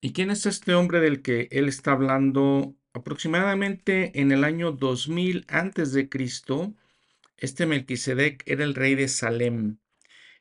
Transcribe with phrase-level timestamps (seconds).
[0.01, 2.77] ¿Y quién es este hombre del que él está hablando?
[2.93, 6.75] Aproximadamente en el año 2000 antes de Cristo,
[7.37, 9.79] este Melquisedec era el rey de Salem.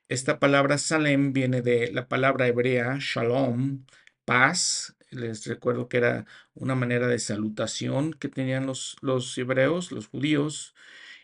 [0.10, 3.86] Esta palabra Salem viene de la palabra hebrea shalom,
[4.26, 4.96] paz.
[5.10, 10.76] Les recuerdo que era una manera de salutación que tenían los, los hebreos, los judíos.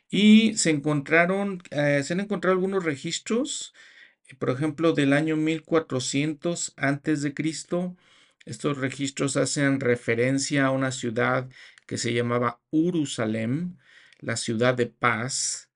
[0.09, 3.73] Y se encontraron, eh, se han encontrado algunos registros,
[4.39, 7.95] por ejemplo, del año 1400 antes de Cristo
[8.45, 11.49] estos registros hacen referencia a una ciudad
[11.85, 13.77] que se llamaba Urusalem,
[14.19, 15.71] la ciudad de paz.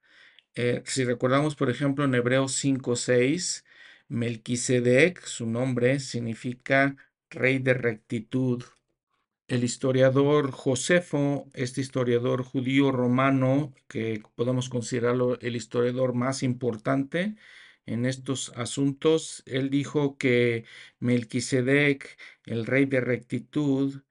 [0.55, 3.65] Eh, si recordamos, por ejemplo, en Hebreos 5:6,
[4.09, 6.95] Melquisedec, su nombre significa
[7.29, 8.63] rey de rectitud.
[9.47, 17.35] El historiador Josefo, este historiador judío romano, que podemos considerarlo el historiador más importante,
[17.87, 19.43] en estos asuntos.
[19.47, 20.65] Él dijo que
[20.99, 24.03] Melquisedec, el rey de rectitud,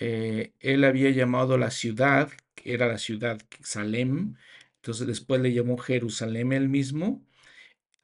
[0.00, 4.36] eh, él había llamado la ciudad, que era la ciudad Salem,
[4.76, 7.22] entonces después le llamó Jerusalén él mismo.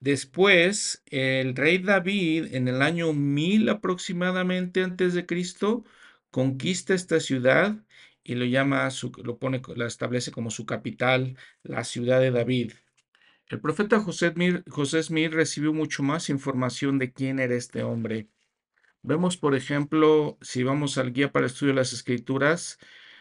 [0.01, 5.85] Después, el rey David, en el año 1000 aproximadamente antes de Cristo,
[6.31, 7.77] conquista esta ciudad
[8.25, 8.89] y lo llama,
[9.25, 12.73] lo pone, la establece como su capital, la ciudad de David.
[13.51, 14.33] El profeta José
[15.03, 18.29] Smith, recibió mucho más información de quién era este hombre.
[19.03, 22.79] Vemos, por ejemplo, si vamos al guía para el estudio de las escrituras,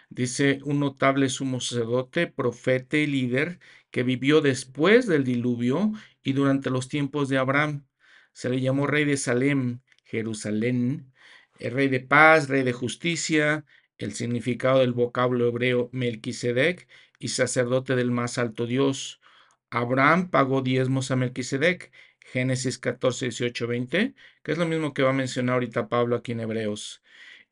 [0.10, 3.60] dice un notable sumo sacerdote, profeta y líder
[3.90, 7.88] que vivió después del diluvio y durante los tiempos de Abraham.
[8.32, 11.12] Se le llamó rey de Salem, Jerusalén,
[11.58, 13.66] el rey de paz, rey de justicia,
[13.98, 19.19] el significado del vocablo hebreo Melquisedec y sacerdote del más alto Dios.
[19.72, 24.14] Abraham pagó diezmos a Melquisedec, Génesis 14, 18, 20,
[24.44, 27.02] que es lo mismo que va a mencionar ahorita Pablo aquí en Hebreos.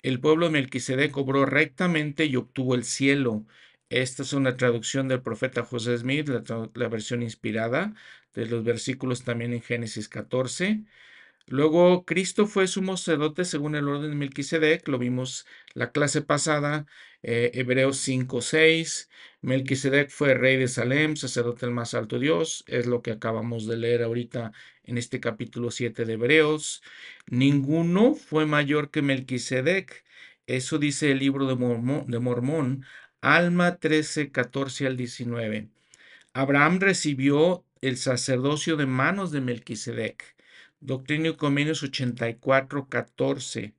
[0.04, 3.46] El pueblo de Melquisedec obró rectamente y obtuvo el cielo.
[3.90, 7.94] Esta es una traducción del profeta José Smith, la, la versión inspirada
[8.34, 10.84] de los versículos también en Génesis 14.
[11.50, 16.86] Luego, Cristo fue sumo sacerdote según el orden de Melquisedec, lo vimos la clase pasada,
[17.24, 19.10] eh, Hebreos 5, 6.
[19.42, 23.78] Melquisedec fue rey de Salem, sacerdote del más alto Dios, es lo que acabamos de
[23.78, 24.52] leer ahorita
[24.84, 26.84] en este capítulo 7 de Hebreos.
[27.28, 30.04] Ninguno fue mayor que Melquisedec,
[30.48, 32.86] eso dice el libro de Mormón, de Mormón
[33.22, 35.70] Alma 13, 14 al 19.
[36.34, 40.37] Abraham recibió el sacerdocio de manos de Melquisedec.
[40.80, 43.74] Doctrina y Convenios 84, 14.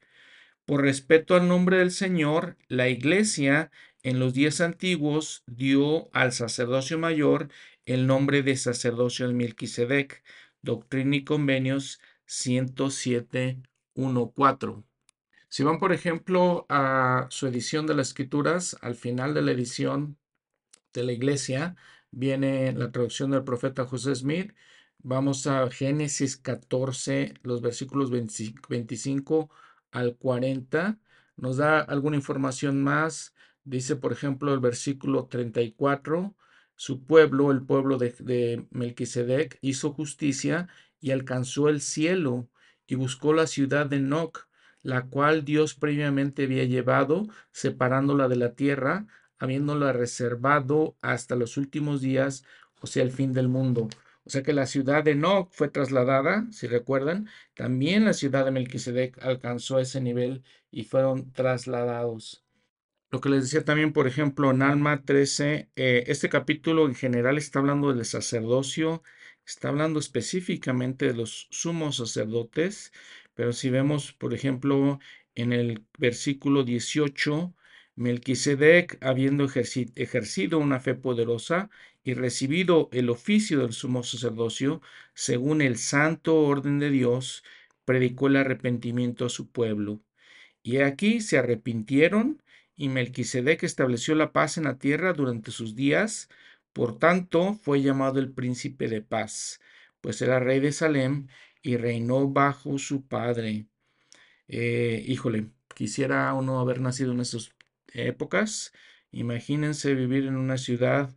[0.65, 3.71] Por respeto al nombre del Señor, la Iglesia
[4.03, 7.49] en los días antiguos dio al sacerdocio mayor
[7.87, 10.23] el nombre de sacerdocio de Melquisedec.
[10.61, 13.63] Doctrina y Convenios 107,
[13.95, 14.85] 1, 4.
[15.49, 20.19] Si van, por ejemplo, a su edición de las Escrituras, al final de la edición
[20.93, 21.77] de la Iglesia,
[22.11, 24.53] viene la traducción del profeta José Smith
[25.03, 29.51] Vamos a Génesis 14, los versículos 25
[29.93, 30.99] al 40.
[31.37, 33.33] Nos da alguna información más.
[33.65, 36.35] Dice, por ejemplo, el versículo 34,
[36.75, 40.69] su pueblo, el pueblo de, de Melquisedec, hizo justicia
[41.01, 42.49] y alcanzó el cielo
[42.87, 44.49] y buscó la ciudad de Noc,
[44.83, 49.07] la cual Dios previamente había llevado, separándola de la tierra,
[49.39, 52.45] habiéndola reservado hasta los últimos días,
[52.81, 53.89] o sea, el fin del mundo.
[54.29, 58.51] O sea que la ciudad de Enoch fue trasladada, si recuerdan, también la ciudad de
[58.51, 62.45] Melquisedec alcanzó ese nivel y fueron trasladados.
[63.11, 67.39] Lo que les decía también, por ejemplo, en Alma 13, eh, este capítulo en general
[67.39, 69.03] está hablando del sacerdocio,
[69.47, 72.93] está hablando específicamente de los sumos sacerdotes,
[73.33, 74.99] pero si vemos, por ejemplo,
[75.37, 77.55] en el versículo 18,
[77.95, 81.71] Melquisedec, habiendo ejercido una fe poderosa
[82.09, 84.81] y recibido el oficio del sumo sacerdocio,
[85.13, 87.45] según el santo orden de Dios,
[87.85, 90.01] predicó el arrepentimiento a su pueblo.
[90.63, 92.43] Y aquí se arrepintieron
[92.77, 96.31] y Melquisedec estableció la paz en la tierra durante sus días,
[96.73, 99.61] por tanto fue llamado el príncipe de paz,
[100.01, 101.27] pues era rey de Salem
[101.61, 103.67] y reinó bajo su padre.
[104.49, 107.53] Eh, híjole, quisiera uno haber nacido en esas
[107.93, 108.73] épocas.
[109.13, 111.15] Imagínense vivir en una ciudad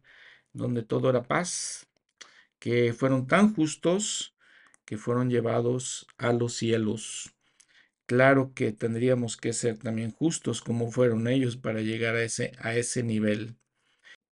[0.54, 1.88] donde todo era paz,
[2.60, 4.36] que fueron tan justos
[4.86, 7.34] que fueron llevados a los cielos.
[8.06, 12.76] Claro que tendríamos que ser también justos como fueron ellos para llegar a ese, a
[12.76, 13.56] ese nivel.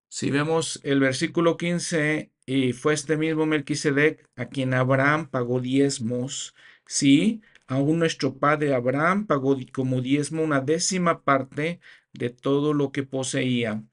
[0.10, 6.56] Si vemos el versículo 15, y fue este mismo Melquisedec a quien Abraham pagó diezmos,
[6.86, 11.80] sí, aún nuestro padre Abraham pagó como diezmo una décima parte
[12.12, 13.84] de todo lo que poseía.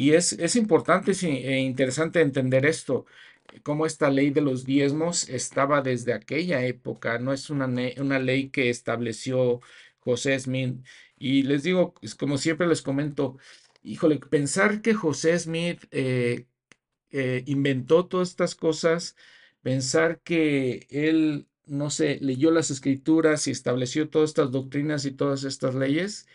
[0.00, 3.04] Y es, es importante e interesante entender esto
[3.62, 7.66] cómo esta ley de los diezmos estaba desde aquella época, no es una,
[7.98, 9.60] una ley que estableció
[9.98, 10.78] José Smith.
[11.18, 13.36] Y les digo, como siempre les comento,
[13.82, 16.46] híjole, pensar que José Smith eh,
[17.10, 19.16] eh, inventó todas estas cosas,
[19.62, 25.44] pensar que él, no sé, leyó las escrituras y estableció todas estas doctrinas y todas
[25.44, 26.26] estas leyes,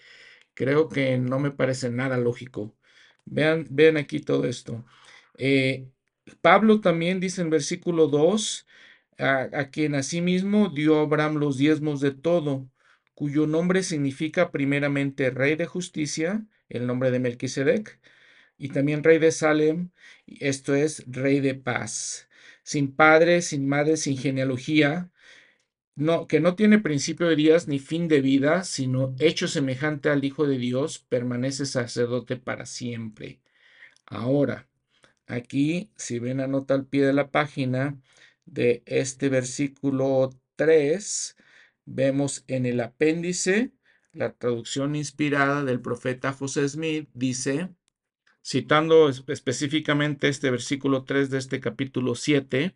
[0.53, 2.75] creo que no me parece nada lógico.
[3.25, 4.86] Vean, vean aquí todo esto.
[5.38, 5.88] Eh,
[6.42, 8.68] Pablo también dice en versículo 2,
[9.18, 12.69] a, a quien asimismo dio Abraham los diezmos de todo,
[13.13, 18.00] cuyo nombre significa primeramente rey de justicia, el nombre de Melquisedec,
[18.57, 19.92] y también rey de Salem,
[20.27, 22.30] esto es rey de paz,
[22.63, 25.12] sin padre, sin madre, sin genealogía,
[25.95, 30.24] no, que no tiene principio de días ni fin de vida, sino hecho semejante al
[30.24, 33.42] Hijo de Dios, permanece sacerdote para siempre.
[34.06, 34.68] Ahora,
[35.27, 38.00] Aquí, si ven la nota al pie de la página
[38.45, 41.36] de este versículo 3,
[41.86, 43.71] vemos en el apéndice
[44.13, 47.69] la traducción inspirada del profeta José Smith, dice,
[48.44, 52.75] citando específicamente este versículo 3 de este capítulo 7,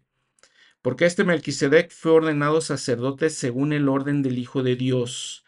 [0.82, 5.46] porque este Melquisedec fue ordenado sacerdote según el orden del Hijo de Dios,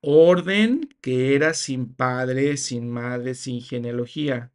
[0.00, 4.52] orden que era sin padre, sin madre, sin genealogía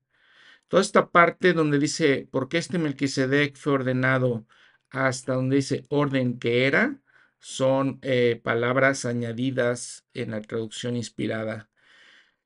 [0.70, 4.46] Toda esta parte donde dice, ¿por qué este Melquisedec fue ordenado?
[4.92, 7.02] Hasta donde dice orden que era,
[7.40, 11.70] son eh, palabras añadidas en la traducción inspirada.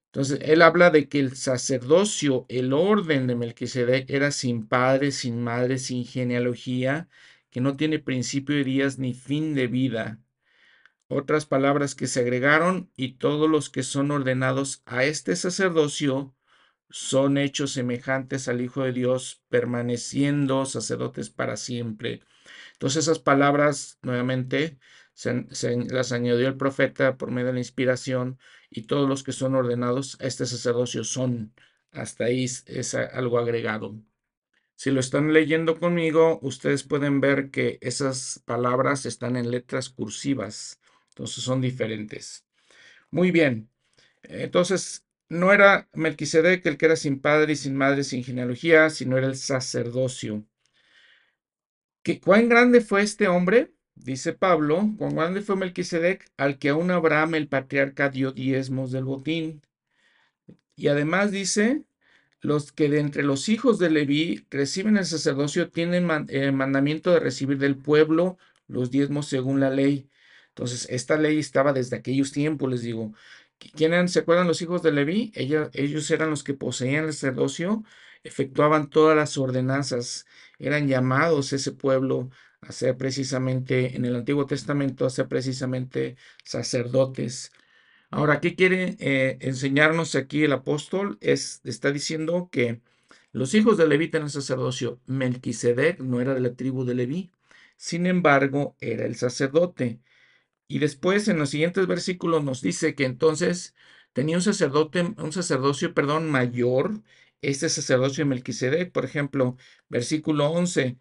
[0.07, 5.43] Entonces, él habla de que el sacerdocio, el orden de Melquisedec era sin padre, sin
[5.43, 7.09] madre, sin genealogía,
[7.53, 10.19] que no tiene principio de días ni fin de vida.
[11.07, 16.35] Otras palabras que se agregaron y todos los que son ordenados a este sacerdocio
[16.89, 22.21] son hechos semejantes al Hijo de Dios, permaneciendo sacerdotes para siempre.
[22.71, 24.79] Entonces esas palabras, nuevamente,
[25.13, 25.45] se,
[25.91, 28.39] las añadió el profeta por medio de la inspiración
[28.71, 31.53] y todos los que son ordenados a este sacerdocio son,
[31.91, 33.95] hasta ahí es algo agregado.
[34.83, 40.77] Si lo están leyendo conmigo, ustedes pueden ver que esas palabras están en letras cursivas,
[41.07, 42.45] entonces son diferentes.
[43.09, 43.69] Muy bien,
[44.23, 49.17] entonces no era Melquisedec el que era sin padre y sin madre, sin genealogía, sino
[49.17, 50.43] era el sacerdocio.
[52.01, 53.71] ¿Qué, ¿Cuán grande fue este hombre?
[53.95, 59.05] Dice Pablo, cuán grande fue Melquisedec al que aún Abraham el patriarca dio diezmos del
[59.05, 59.61] botín.
[60.75, 61.85] Y además dice,
[62.43, 67.19] los que de entre los hijos de Leví reciben el sacerdocio tienen el mandamiento de
[67.21, 70.09] recibir del pueblo los diezmos según la ley.
[70.49, 73.13] Entonces, esta ley estaba desde aquellos tiempos, les digo.
[73.75, 75.31] ¿Quiénes se acuerdan los hijos de Leví?
[75.35, 77.83] Ellos, ellos eran los que poseían el sacerdocio,
[78.23, 80.25] efectuaban todas las ordenanzas,
[80.59, 82.29] eran llamados ese pueblo
[82.61, 87.51] a ser precisamente, en el Antiguo Testamento, a ser precisamente sacerdotes.
[88.15, 91.17] Ahora, ¿qué quiere eh, enseñarnos aquí el apóstol?
[91.19, 92.79] Es, está diciendo que
[93.31, 94.99] los hijos de Leví tenían sacerdocio.
[95.07, 97.31] Melquisedec no era de la tribu de Leví,
[97.75, 99.99] sin embargo, era el sacerdote.
[100.67, 103.75] Y después en los siguientes versículos nos dice que entonces
[104.13, 107.01] tenía un sacerdote, un sacerdocio, perdón, mayor,
[107.41, 109.57] este sacerdocio de Melquisedec, por ejemplo,
[109.89, 110.97] versículo 11.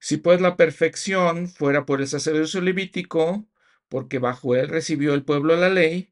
[0.00, 3.46] Si pues la perfección fuera por el sacerdocio levítico,
[3.88, 6.10] porque bajo él recibió el pueblo la ley,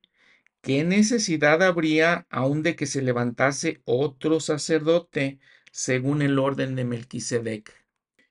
[0.65, 5.39] ¿qué necesidad habría aún de que se levantase otro sacerdote
[5.71, 7.73] según el orden de Melquisedec?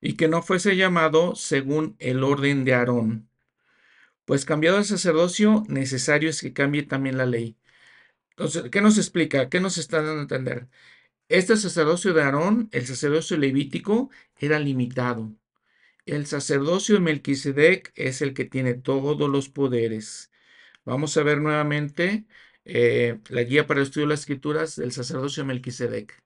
[0.02, 3.30] Y que no fuese llamado según el orden de Aarón.
[4.26, 7.58] Pues cambiado el sacerdocio, necesario es que cambie también la ley.
[8.32, 9.50] Entonces, ¿qué nos explica?
[9.50, 10.68] ¿Qué nos está dando a entender?
[11.30, 15.34] Este sacerdocio de Aarón, el sacerdocio levítico, era limitado.
[16.06, 20.33] El sacerdocio de Melquisedec es el que tiene todos los poderes.
[20.86, 22.26] Vamos a ver nuevamente
[22.66, 26.22] eh, la guía para el estudio de las escrituras del sacerdocio de Melquisedec.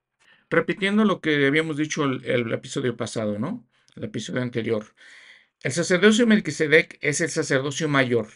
[0.50, 3.66] Repitiendo lo que habíamos dicho el, el episodio pasado, ¿no?
[3.96, 4.86] El episodio anterior.
[5.62, 8.28] El sacerdocio de Melquisedec es el sacerdocio mayor,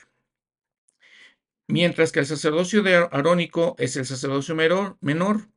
[1.68, 4.54] mientras que el sacerdocio de arónico es el sacerdocio
[5.00, 5.48] menor.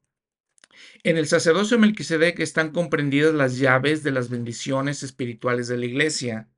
[1.04, 5.86] En el sacerdocio de Melquisedec están comprendidas las llaves de las bendiciones espirituales de la
[5.86, 6.50] iglesia.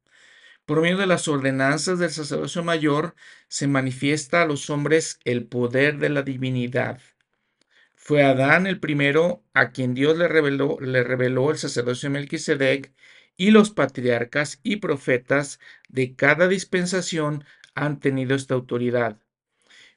[0.67, 3.15] Por medio de las ordenanzas del sacerdocio mayor
[3.47, 6.99] se manifiesta a los hombres el poder de la divinidad.
[7.95, 12.91] Fue Adán el primero a quien Dios le reveló, le reveló el sacerdocio de Melquisedec
[13.37, 19.21] y los patriarcas y profetas de cada dispensación han tenido esta autoridad.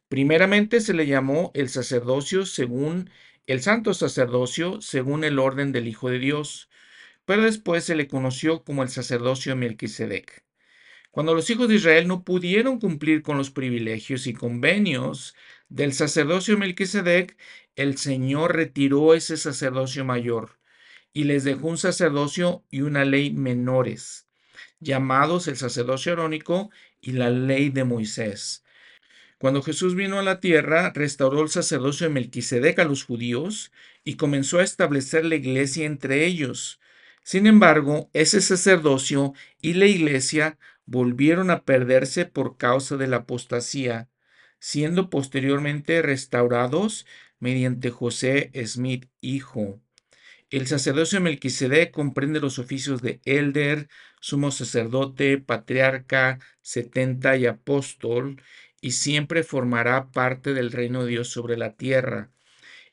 [0.09, 3.11] Primeramente se le llamó el sacerdocio según
[3.49, 6.71] el santo sacerdocio según el orden del Hijo de Dios,
[7.25, 10.45] pero después se le conoció como el sacerdocio Melquisedec.
[11.11, 15.35] Cuando los hijos de Israel no pudieron cumplir con los privilegios y convenios
[15.69, 17.37] del sacerdocio Melquisedec,
[17.75, 20.59] el Señor retiró ese sacerdocio mayor
[21.13, 24.29] y les dejó un sacerdocio y una ley menores,
[24.79, 28.65] llamados el sacerdocio arónico y la ley de Moisés.
[29.39, 33.73] Cuando Jesús vino a la tierra, restauró el sacerdocio de Melquisedec a los judíos
[34.05, 36.79] y comenzó a establecer la iglesia entre ellos.
[37.25, 40.59] Sin embargo, ese sacerdocio y la iglesia
[40.91, 44.11] volvieron a perderse por causa de la apostasía,
[44.59, 47.07] siendo posteriormente restaurados
[47.39, 49.81] mediante José Smith, hijo.
[50.51, 53.89] El sacerdocio de Melquisedec comprende los oficios de elder,
[54.21, 58.43] sumo sacerdote, patriarca, setenta y apóstol,
[58.81, 62.33] y siempre formará parte del reino de Dios sobre la tierra.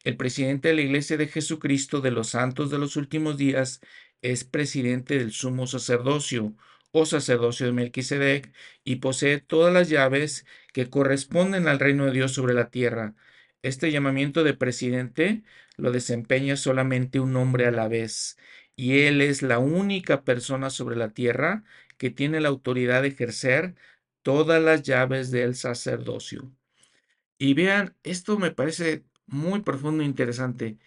[0.04, 3.82] El presidente de la Iglesia de Jesucristo de los Santos de los Últimos Días
[4.22, 6.56] es presidente del sumo sacerdocio
[7.00, 8.51] o sacerdocio de Melquisedec
[8.84, 13.16] y posee todas las llaves que corresponden al reino de Dios sobre la tierra.
[13.62, 15.44] Este llamamiento de presidente
[15.77, 18.38] lo desempeña solamente un hombre a la vez,
[18.75, 21.63] y él es la única persona sobre la tierra
[21.98, 23.75] que tiene la autoridad de ejercer
[24.22, 26.51] todas las llaves del sacerdocio.
[27.38, 30.77] Y vean, esto me parece muy profundo e interesante.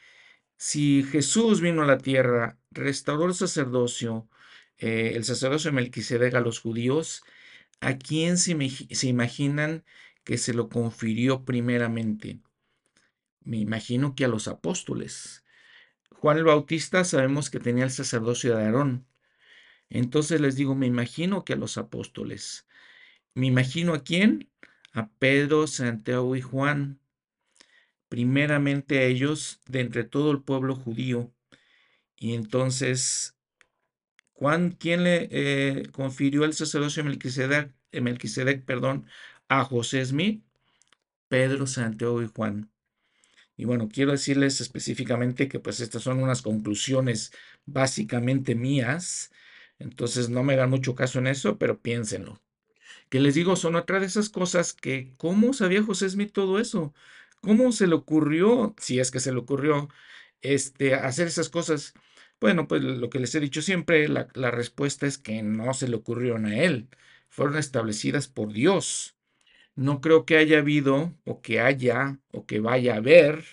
[0.56, 4.28] Si Jesús vino a la tierra, restauró el sacerdocio,
[4.80, 7.22] eh, el sacerdocio de Melquisedec a los judíos,
[7.80, 9.84] ¿a quién se, se imaginan
[10.24, 12.40] que se lo confirió primeramente?
[13.42, 15.44] Me imagino que a los apóstoles.
[16.10, 19.06] Juan el Bautista sabemos que tenía el sacerdocio de Aarón.
[19.90, 22.66] Entonces les digo, me imagino que a los apóstoles.
[23.34, 24.50] Me imagino a quién?
[24.92, 27.00] A Pedro, Santiago y Juan.
[28.08, 31.32] Primeramente a ellos de entre todo el pueblo judío.
[32.16, 33.36] Y entonces,
[34.40, 39.04] Juan, ¿quién le eh, confirió el sacerdocio de Melquisedec, Melquisedec perdón,
[39.48, 40.42] a José Smith?
[41.28, 42.72] Pedro, Santiago y Juan.
[43.58, 47.32] Y bueno, quiero decirles específicamente que pues estas son unas conclusiones
[47.66, 49.30] básicamente mías,
[49.78, 52.40] entonces no me hagan mucho caso en eso, pero piénsenlo.
[53.10, 56.94] Que les digo, son otra de esas cosas que, ¿cómo sabía José Smith todo eso?
[57.42, 59.90] ¿Cómo se le ocurrió, si es que se le ocurrió,
[60.40, 61.94] este, hacer esas cosas?
[62.40, 65.96] Bueno, pues lo que les he dicho siempre, la, respuesta es que no se le
[65.96, 66.88] ocurrieron a él,
[67.28, 69.16] fueron establecidas por Dios.
[69.76, 73.44] No creo que haya habido o que haya o que vaya a haber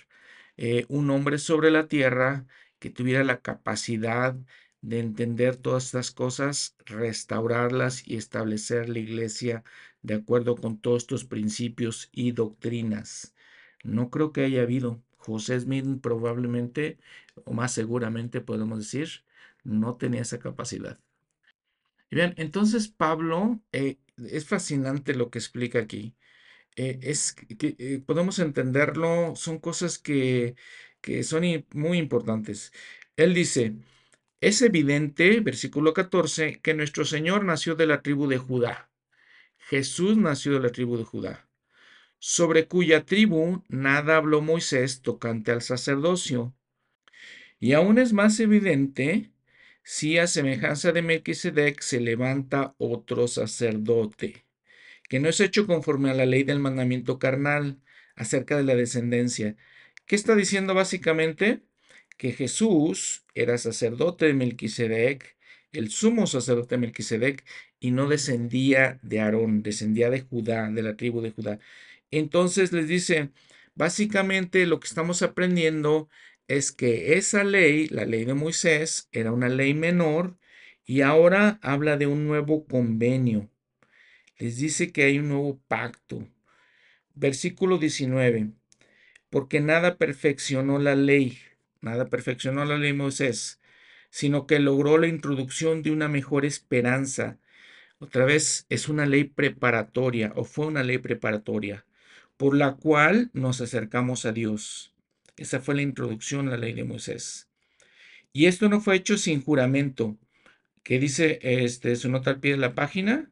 [0.57, 2.47] eh, un hombre sobre la tierra
[2.79, 4.35] que tuviera la capacidad
[4.81, 9.63] de entender todas estas cosas, restaurarlas y establecer la iglesia
[10.01, 13.35] de acuerdo con todos estos principios y doctrinas.
[13.83, 15.03] No creo que haya habido.
[15.27, 16.97] José Smith probablemente,
[17.45, 19.09] o más seguramente podemos decir,
[19.63, 20.99] no tenía esa capacidad.
[22.09, 26.15] Bien, entonces Pablo eh, es fascinante lo que explica aquí.
[26.75, 30.55] Eh, es que eh, podemos entenderlo, son cosas que,
[31.01, 31.43] que son
[31.73, 32.73] muy importantes.
[33.17, 33.75] Él dice,
[34.41, 38.91] es evidente, versículo 14, que nuestro Señor nació de la tribu de Judá.
[39.59, 41.46] Jesús nació de la tribu de Judá,
[42.19, 46.55] sobre cuya tribu nada habló Moisés tocante al sacerdocio.
[47.59, 49.31] Y aún es más evidente
[49.83, 54.45] si a semejanza de Melquisedec se levanta otro sacerdote,
[55.09, 57.79] que no es hecho conforme a la ley del mandamiento carnal
[58.15, 59.55] acerca de la descendencia.
[60.05, 61.61] ¿Qué está diciendo básicamente?
[62.17, 65.37] Que Jesús era sacerdote de Melquisedec,
[65.71, 67.45] el sumo sacerdote de Melquisedec,
[67.79, 71.59] y no descendía de Aarón, descendía de Judá, de la tribu de Judá.
[72.11, 73.31] Entonces les dice,
[73.75, 76.09] básicamente lo que estamos aprendiendo
[76.47, 80.37] es que esa ley, la ley de Moisés, era una ley menor
[80.85, 83.49] y ahora habla de un nuevo convenio.
[84.37, 86.27] Les dice que hay un nuevo pacto.
[87.15, 88.51] Versículo 19.
[89.29, 91.39] Porque nada perfeccionó la ley,
[91.81, 93.59] nada perfeccionó la ley de Moisés,
[94.09, 97.39] sino que logró la introducción de una mejor esperanza.
[97.99, 101.86] Otra vez es una ley preparatoria o fue una ley preparatoria
[102.37, 104.93] por la cual nos acercamos a Dios.
[105.35, 107.49] Esa fue la introducción a la ley de Moisés.
[108.31, 110.17] Y esto no fue hecho sin juramento.
[110.83, 113.31] ¿Qué dice este, su nota al pie de la página?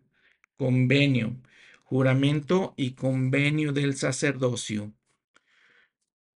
[0.58, 1.38] Convenio,
[1.84, 4.94] juramento y convenio del sacerdocio.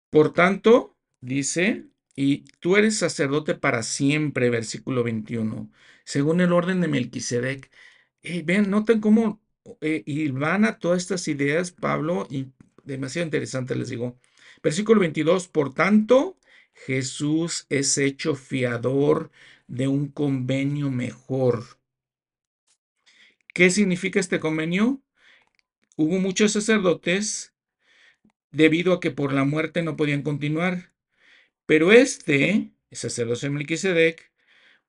[0.09, 5.71] Por tanto, dice, y tú eres sacerdote para siempre, versículo 21,
[6.03, 7.71] según el orden de Melquisedec.
[8.23, 9.41] Eh, ven, noten cómo
[9.81, 12.47] eh, y van a todas estas ideas, Pablo, y
[12.87, 14.19] demasiado interesante les digo.
[14.63, 16.37] Versículo 22, por tanto,
[16.73, 19.31] Jesús es hecho fiador
[19.67, 21.63] de un convenio mejor.
[23.53, 25.01] ¿Qué significa este convenio?
[25.95, 27.53] Hubo muchos sacerdotes
[28.51, 30.93] debido a que por la muerte no podían continuar.
[31.65, 34.31] Pero este, el sacerdocio de Melquisedec,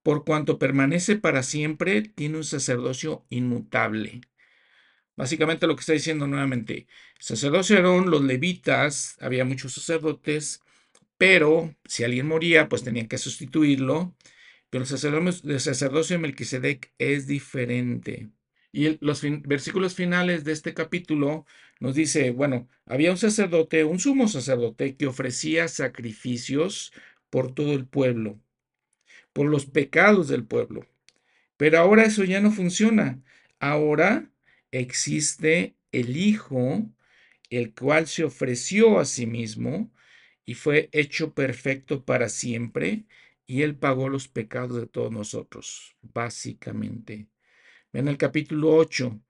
[0.03, 4.21] por cuanto permanece para siempre, tiene un sacerdocio inmutable.
[5.19, 6.87] Básicamente lo que está diciendo nuevamente,
[7.19, 10.63] sacerdocio los levitas, había muchos sacerdotes,
[11.17, 14.15] pero si alguien moría, pues tenían que sustituirlo.
[14.71, 18.29] Pero el sacerdocio, de Melquisedec es diferente.
[18.71, 21.47] Y los versículos finales de este capítulo
[21.81, 26.93] nos dice, bueno, había un sacerdote, un sumo sacerdote, que ofrecía sacrificios
[27.29, 28.39] por todo el pueblo,
[29.33, 30.87] por los pecados del pueblo.
[31.57, 33.21] Pero ahora eso ya no funciona.
[33.59, 34.31] Ahora
[34.71, 36.91] existe el Hijo,
[37.51, 39.93] el cual se ofreció a sí mismo
[40.45, 43.05] y fue hecho perfecto para siempre,
[43.47, 47.29] y él pagó los pecados de todos nosotros, básicamente.
[47.93, 49.21] En el capítulo 8,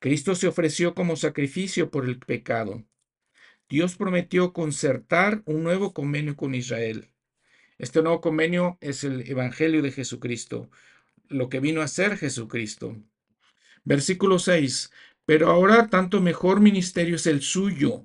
[0.00, 2.84] Cristo se ofreció como sacrificio por el pecado.
[3.68, 7.12] Dios prometió concertar un nuevo convenio con Israel.
[7.78, 10.70] Este nuevo convenio es el Evangelio de Jesucristo,
[11.28, 12.96] lo que vino a ser Jesucristo.
[13.84, 14.90] Versículo 6.
[15.26, 18.04] Pero ahora tanto mejor ministerio es el suyo,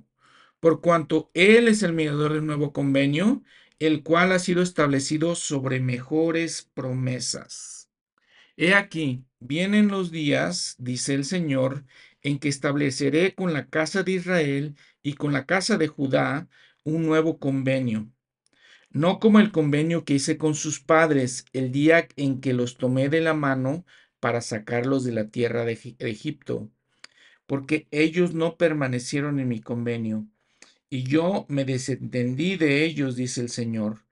[0.59, 3.43] por cuanto Él es el mediador del nuevo convenio,
[3.79, 7.89] el cual ha sido establecido sobre mejores promesas.
[8.57, 11.83] He aquí, vienen los días, dice el Señor,
[12.21, 16.47] en que estableceré con la casa de Israel y con la casa de Judá
[16.83, 18.09] un nuevo convenio,
[18.89, 23.09] no como el convenio que hice con sus padres el día en que los tomé
[23.09, 23.85] de la mano
[24.25, 26.71] para sacarlos de la tierra de Egipto,
[27.45, 30.25] porque ellos no permanecieron en mi convenio,
[30.89, 34.03] y yo me desentendí de ellos, dice el Señor.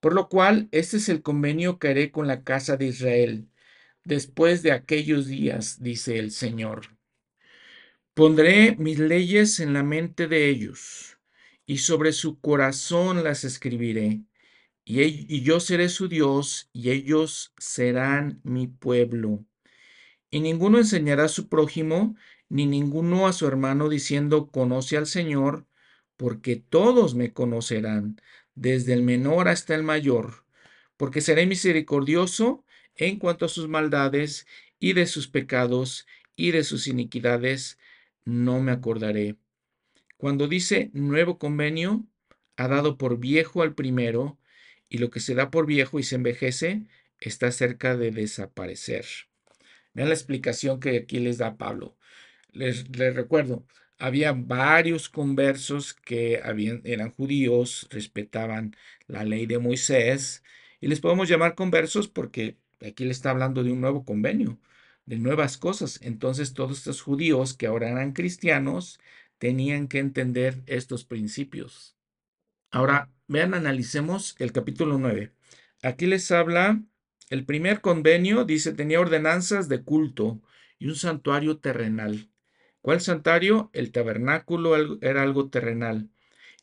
[0.00, 3.48] Por lo cual, este es el convenio que haré con la casa de Israel,
[4.02, 6.88] después de aquellos días, dice el Señor.
[8.12, 11.16] Pondré mis leyes en la mente de ellos,
[11.64, 14.22] y sobre su corazón las escribiré
[14.84, 19.44] y, yo seré su Dios y ellos serán mi pueblo.
[20.30, 22.16] Y ninguno enseñará a su prójimo,
[22.48, 25.66] ni ninguno a su hermano diciendo, conoce al Señor,
[26.16, 28.20] porque todos me conocerán,
[28.54, 30.44] desde el menor hasta el mayor,
[30.96, 32.64] porque seré misericordioso
[32.96, 34.46] en cuanto a sus maldades
[34.78, 37.78] y de sus pecados y de sus iniquidades,
[38.24, 39.36] no me acordaré.
[40.16, 42.06] Cuando dice nuevo convenio,
[42.56, 44.38] ha dado por viejo al primero,
[44.88, 46.86] y lo que se da por viejo y se envejece
[47.20, 49.06] está cerca de desaparecer.
[49.94, 51.96] Vean la explicación que aquí les da Pablo.
[52.52, 53.66] Les, recuerdo,
[53.98, 56.40] había varios conversos que
[56.84, 60.42] eran judíos, respetaban la ley de Moisés,
[60.80, 64.60] y les podemos llamar conversos porque aquí le está hablando de un nuevo convenio,
[65.06, 66.00] de nuevas cosas.
[66.02, 69.00] Entonces todos estos judíos que ahora eran cristianos
[69.38, 71.93] tenían que entender estos principios.
[72.74, 75.30] Ahora, vean, analicemos el capítulo 9.
[75.84, 76.82] Aquí les habla,
[77.30, 80.42] el primer convenio dice, tenía ordenanzas de culto
[80.80, 82.32] y un santuario terrenal.
[82.80, 83.70] ¿Cuál santuario?
[83.74, 86.10] El tabernáculo era algo terrenal.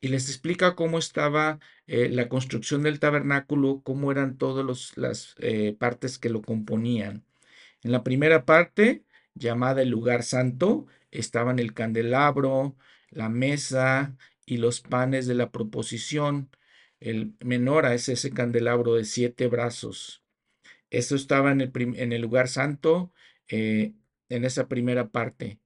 [0.02, 5.78] Y les explica cómo estaba eh, la construcción del tabernáculo, cómo eran todas las eh,
[5.80, 7.24] partes que lo componían.
[7.84, 12.76] En la primera parte, llamada el lugar santo, estaban el candelabro,
[13.12, 16.50] la mesa y los panes de la proposición.
[17.00, 20.24] El menora es ese candelabro de siete brazos.
[20.90, 23.14] Eso estaba en el, lugar santo,
[23.48, 23.94] eh,
[24.30, 25.60] en esa primera parte.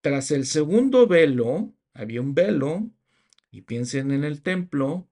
[0.00, 2.88] Tras el segundo velo, había un velo,
[3.50, 5.08] y piensen en el templo,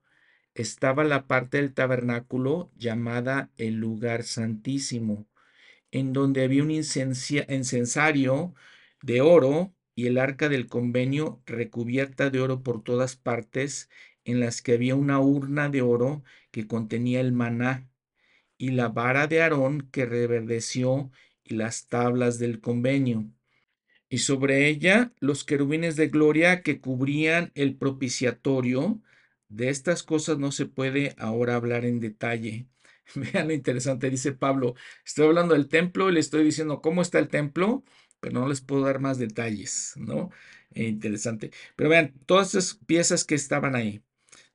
[0.55, 5.27] estaba la parte del tabernáculo llamada el lugar santísimo,
[5.91, 8.55] en donde había un incensario
[9.03, 13.91] de oro y el arca del convenio recubierta de oro por todas partes,
[14.25, 17.89] en las que había una urna de oro que contenía el maná,
[18.59, 21.11] y la vara de Aarón que reverdeció
[21.45, 23.31] y las tablas del convenio
[24.15, 29.01] y sobre ella los querubines de gloria que cubrían el propiciatorio.
[29.49, 32.69] De estas cosas no se puede ahora hablar en detalle.
[33.17, 37.19] Vean lo interesante, dice Pablo, estoy hablando del templo y le estoy diciendo cómo está
[37.19, 37.85] el templo,
[38.25, 40.31] pero no les puedo dar más detalles, ¿no?
[40.75, 41.51] Eh, interesante.
[41.77, 44.03] Pero vean, todas esas piezas que estaban ahí.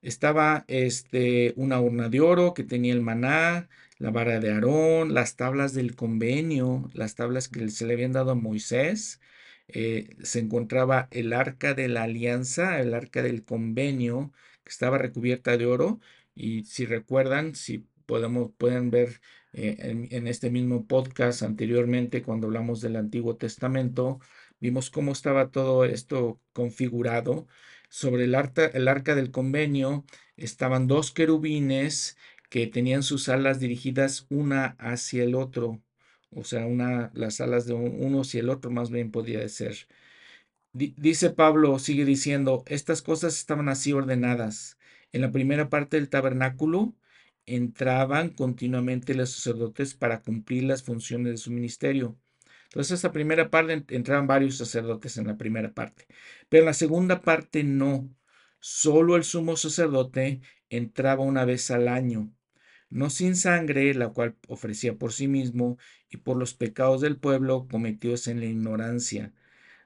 [0.01, 5.35] Estaba este, una urna de oro que tenía el maná, la vara de Aarón, las
[5.35, 9.21] tablas del convenio, las tablas que se le habían dado a Moisés,
[9.67, 15.57] eh, se encontraba el arca de la alianza, el arca del convenio, que estaba recubierta
[15.57, 15.99] de oro.
[16.33, 19.21] Y si recuerdan, si podemos, pueden ver
[19.53, 24.19] eh, en, este mismo podcast anteriormente, cuando hablamos del Antiguo Testamento,
[24.59, 27.47] vimos cómo estaba todo esto configurado.
[27.89, 30.05] Sobre el arca, el arca del convenio
[30.37, 32.17] estaban dos querubines
[32.49, 35.81] que tenían sus alas dirigidas una hacia el otro
[36.31, 39.87] o sea, una, las alas de uno y el otro más bien podía ser.
[40.73, 44.77] dice Pablo, sigue diciendo, estas cosas estaban así ordenadas.
[45.11, 46.93] En la primera parte del tabernáculo
[47.55, 52.17] entraban continuamente los sacerdotes para cumplir las funciones de su ministerio.
[52.65, 56.07] Entonces, esta primera parte entraban varios sacerdotes en la primera parte,
[56.49, 58.09] pero en la segunda parte no.
[58.59, 62.31] Solo el sumo sacerdote entraba una vez al año
[62.89, 65.77] no sin sangre, la cual ofrecía por sí mismo
[66.09, 69.33] y por los pecados del pueblo cometidos en la ignorancia,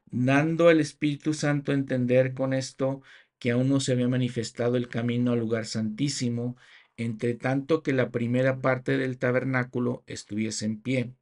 [0.05, 3.01] dando al Espíritu Santo a entender con esto
[3.39, 6.55] que aún no se había manifestado el camino al lugar santísimo,
[6.97, 11.13] entre tanto que la primera parte del tabernáculo estuviese en pie.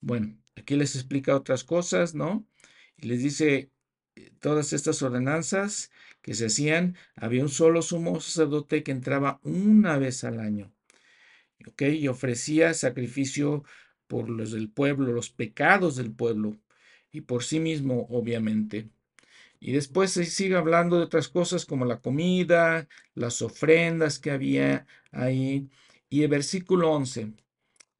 [0.00, 2.46] Bueno, aquí les explica otras cosas, ¿no?
[2.96, 3.70] Y les dice
[4.16, 5.90] eh, todas estas ordenanzas
[6.22, 10.72] que se hacían, había un solo sumo sacerdote que entraba una vez al año
[11.78, 13.64] y ofrecía sacrificio
[14.06, 16.56] por los del pueblo, los pecados del pueblo,
[17.10, 18.88] y por sí mismo, obviamente.
[19.60, 24.86] Y después se sigue hablando de otras cosas como la comida, las ofrendas que había
[25.12, 25.68] ahí.
[26.08, 27.32] Y el versículo 11.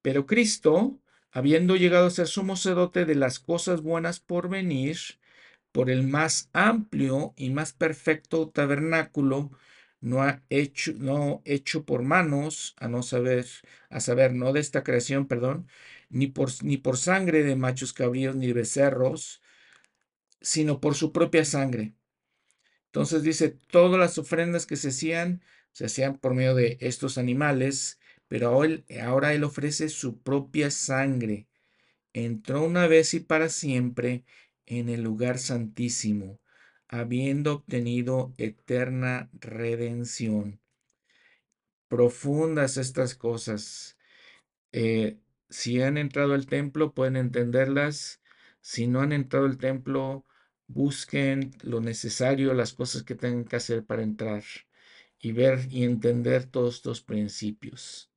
[0.02, 0.98] Pero Cristo,
[1.32, 4.98] habiendo llegado a ser sumo sacerdote de las cosas buenas por venir,
[5.72, 9.50] por el más amplio y más perfecto tabernáculo,
[10.00, 13.46] no ha hecho, no hecho por manos, a no saber,
[13.90, 15.68] a saber, no de esta creación, perdón,
[16.08, 19.42] ni por, ni por sangre de machos cabríos ni de becerros,
[20.40, 21.94] sino por su propia sangre.
[22.86, 27.98] Entonces dice, todas las ofrendas que se hacían, se hacían por medio de estos animales,
[28.28, 31.48] pero ahora ahora él ofrece su propia sangre.
[32.12, 34.24] Entró una vez y para siempre
[34.66, 36.40] en el lugar santísimo
[36.88, 40.60] habiendo obtenido eterna redención.
[41.88, 43.96] Profundas estas cosas.
[44.72, 45.18] Eh,
[45.48, 48.20] si han entrado al templo, pueden entenderlas.
[48.60, 50.24] Si no han entrado al templo,
[50.68, 54.42] busquen lo necesario, las cosas que tengan que hacer para entrar
[55.18, 58.10] y ver y entender todos estos principios.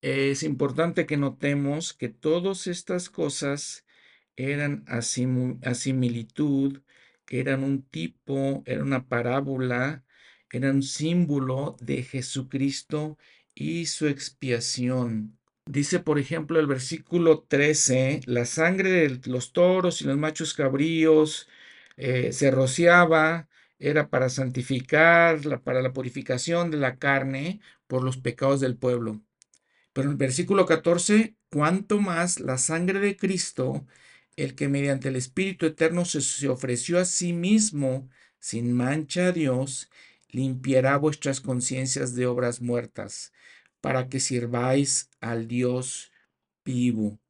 [0.00, 3.84] Es importante que notemos que todas estas cosas
[4.36, 6.80] eran a, similitud
[7.32, 10.04] eran un tipo, era una parábola,
[10.50, 13.18] eran un símbolo de Jesucristo
[13.54, 15.38] y su expiación.
[15.64, 21.48] Dice, por ejemplo, el versículo 13, la sangre de los toros y los machos cabríos
[22.02, 28.60] eh, se rociaba, era para santificar, para la purificación de la carne por los pecados
[28.60, 29.22] del pueblo.
[29.92, 33.86] Pero en el versículo 14, cuanto más la sangre de Cristo,
[34.36, 38.08] el que mediante el Espíritu Eterno se, ofreció a sí mismo
[38.40, 39.88] sin mancha a Dios,
[40.30, 43.32] limpiará vuestras conciencias de obras muertas,
[43.80, 46.10] para que sirváis al Dios
[46.64, 47.20] vivo.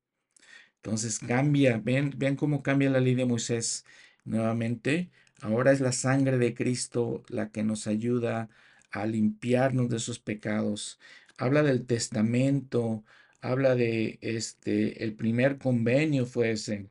[0.76, 3.84] Entonces cambia, ven, vean cómo cambia la ley de Moisés
[4.24, 5.10] nuevamente.
[5.40, 8.48] Ahora es la sangre de Cristo la que nos ayuda
[8.90, 11.00] a limpiarnos de esos pecados.
[11.38, 13.04] Habla del testamento,
[13.40, 16.90] habla de este, el primer convenio fue ese.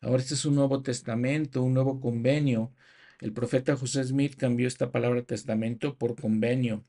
[0.00, 2.72] Ahora este es un nuevo testamento, un nuevo convenio.
[3.20, 6.84] El profeta José Smith cambió esta palabra testamento por convenio.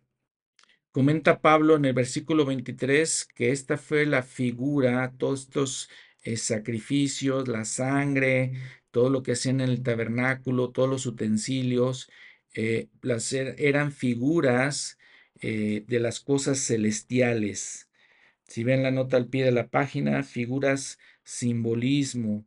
[0.92, 5.90] Comenta Pablo en el versículo 23 que esta fue la figura, todos estos
[6.24, 8.54] eh, sacrificios, la sangre,
[8.92, 12.10] todo lo que hacían en el tabernáculo, todos los utensilios,
[12.54, 14.98] eh, er, eran figuras
[15.42, 17.90] eh, de las cosas celestiales.
[18.48, 22.46] Si ven la nota al pie de la página, figuras, simbolismo.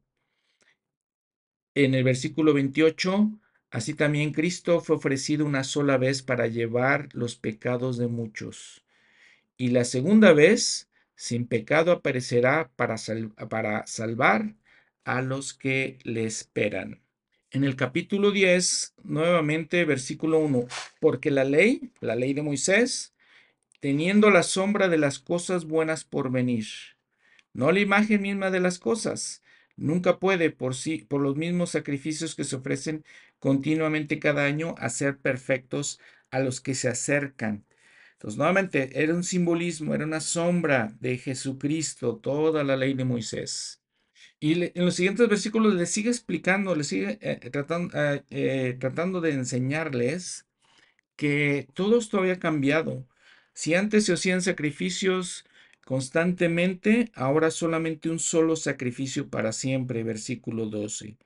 [1.75, 3.31] En el versículo 28,
[3.71, 8.85] así también Cristo fue ofrecido una sola vez para llevar los pecados de muchos.
[9.57, 12.97] Y la segunda vez, sin pecado, aparecerá para,
[13.49, 14.57] para salvar
[15.05, 17.01] a los que le esperan.
[17.51, 20.67] En el capítulo 10, nuevamente, versículo 1,
[21.01, 23.15] porque la ley, la ley de Moisés,
[23.81, 26.67] teniendo la sombra de las cosas buenas por venir,
[27.53, 29.43] no la imagen misma de las cosas.
[29.77, 33.05] Nunca puede por sí, por los mismos sacrificios que se ofrecen
[33.39, 37.65] continuamente cada año, hacer perfectos a los que se acercan.
[38.15, 43.82] Entonces, nuevamente, era un simbolismo, era una sombra de Jesucristo, toda la ley de Moisés.
[44.43, 49.21] Y en los siguientes versículos le sigue explicando, le sigue eh, tratando, eh, eh, tratando
[49.21, 50.49] de enseñarles
[51.15, 53.07] que todo esto había cambiado.
[53.55, 55.45] Si antes se hacían sacrificios
[55.85, 61.19] constantemente, ahora solamente un solo sacrificio para siempre, versículo 12.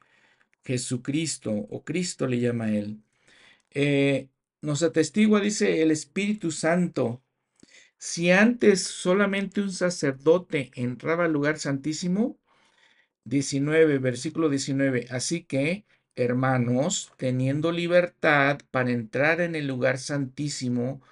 [0.63, 3.01] Jesucristo, o Cristo le llama a él.
[3.71, 4.29] Eh,
[4.61, 7.23] nos atestigua, dice el Espíritu Santo,
[7.99, 12.39] si antes solamente un sacerdote entraba al lugar santísimo,
[13.27, 15.85] 19, versículo 19, así que
[16.15, 21.03] hermanos, teniendo libertad para entrar en el lugar santísimo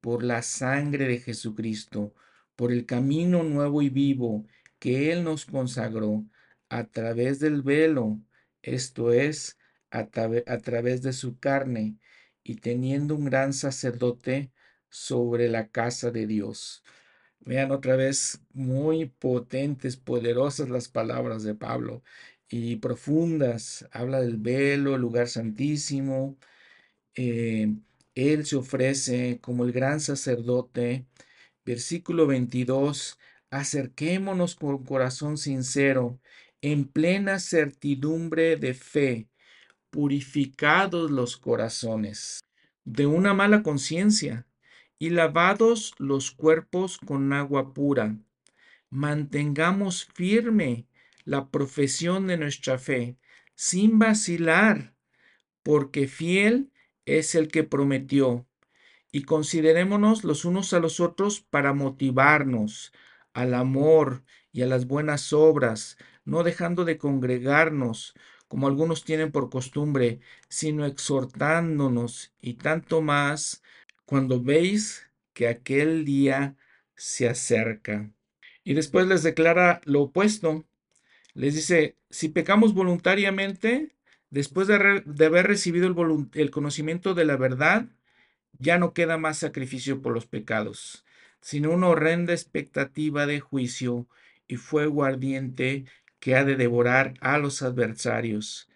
[0.00, 2.14] por la sangre de Jesucristo,
[2.56, 4.46] por el camino nuevo y vivo
[4.78, 6.24] que Él nos consagró
[6.68, 8.20] a través del velo,
[8.62, 9.58] esto es,
[9.90, 11.98] a, través de su carne,
[12.44, 14.52] y teniendo un gran sacerdote
[14.88, 16.84] sobre la casa de Dios.
[17.44, 22.02] Vean otra vez muy potentes, poderosas las palabras de Pablo
[22.48, 23.86] y profundas.
[23.92, 26.36] Habla del velo, el lugar santísimo.
[27.14, 27.74] Eh,
[28.14, 31.06] él se ofrece como el gran sacerdote.
[31.66, 33.18] Versículo 22.
[33.50, 36.18] Acerquémonos con corazón sincero,
[36.62, 39.28] en plena certidumbre de fe,
[39.90, 42.40] purificados los corazones
[42.84, 44.46] de una mala conciencia
[44.98, 48.16] y lavados los cuerpos con agua pura.
[48.90, 50.86] Mantengamos firme
[51.24, 53.16] la profesión de nuestra fe,
[53.54, 54.94] sin vacilar,
[55.62, 56.70] porque fiel
[57.06, 58.46] es el que prometió.
[59.10, 62.92] Y considerémonos los unos a los otros para motivarnos
[63.32, 68.14] al amor y a las buenas obras, no dejando de congregarnos,
[68.48, 73.62] como algunos tienen por costumbre, sino exhortándonos, y tanto más
[74.04, 76.56] cuando veis que aquel día
[76.94, 78.10] se acerca.
[78.62, 80.64] Y después les declara lo opuesto.
[81.34, 83.94] Les dice, si pecamos voluntariamente,
[84.30, 87.86] después de, haber recibido el, el conocimiento de la verdad,
[88.58, 91.04] ya no queda más sacrificio por los pecados,
[91.40, 94.06] sino una horrenda expectativa de juicio
[94.46, 95.84] y fuego ardiente
[96.20, 98.68] que ha de devorar a los adversarios.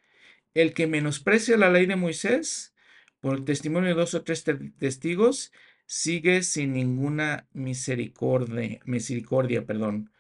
[0.55, 2.75] El que menosprecia la ley de Moisés,
[3.21, 4.45] por el testimonio de dos o tres
[4.79, 5.53] testigos,
[5.87, 10.11] sigue sin ninguna misericordia, misericordia, perdón.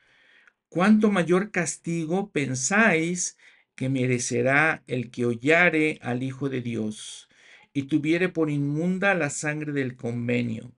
[0.69, 3.37] ¿Cuánto mayor castigo pensáis
[3.75, 7.29] que merecerá el que hollare al Hijo de Dios
[7.73, 10.73] y tuviere por inmunda la sangre del convenio?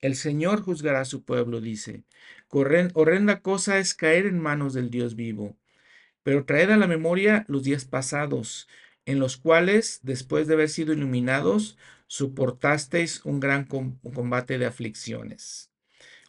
[0.00, 2.04] El Señor juzgará a su pueblo, dice.
[2.50, 5.56] Horrenda cosa es caer en manos del Dios vivo.
[6.22, 8.68] Pero traed a la memoria los días pasados,
[9.06, 15.70] en los cuales, después de haber sido iluminados, soportasteis un gran combate de aflicciones.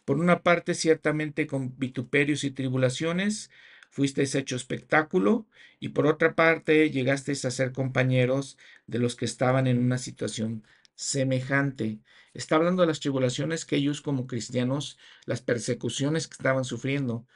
[0.04, 3.50] Por una parte, ciertamente con vituperios y tribulaciones,
[3.90, 5.46] fuisteis hecho espectáculo,
[5.80, 10.64] y por otra parte, llegasteis a ser compañeros de los que estaban en una situación
[10.94, 11.98] semejante.
[12.34, 17.26] Está hablando de las tribulaciones que ellos como cristianos, las persecuciones que estaban sufriendo.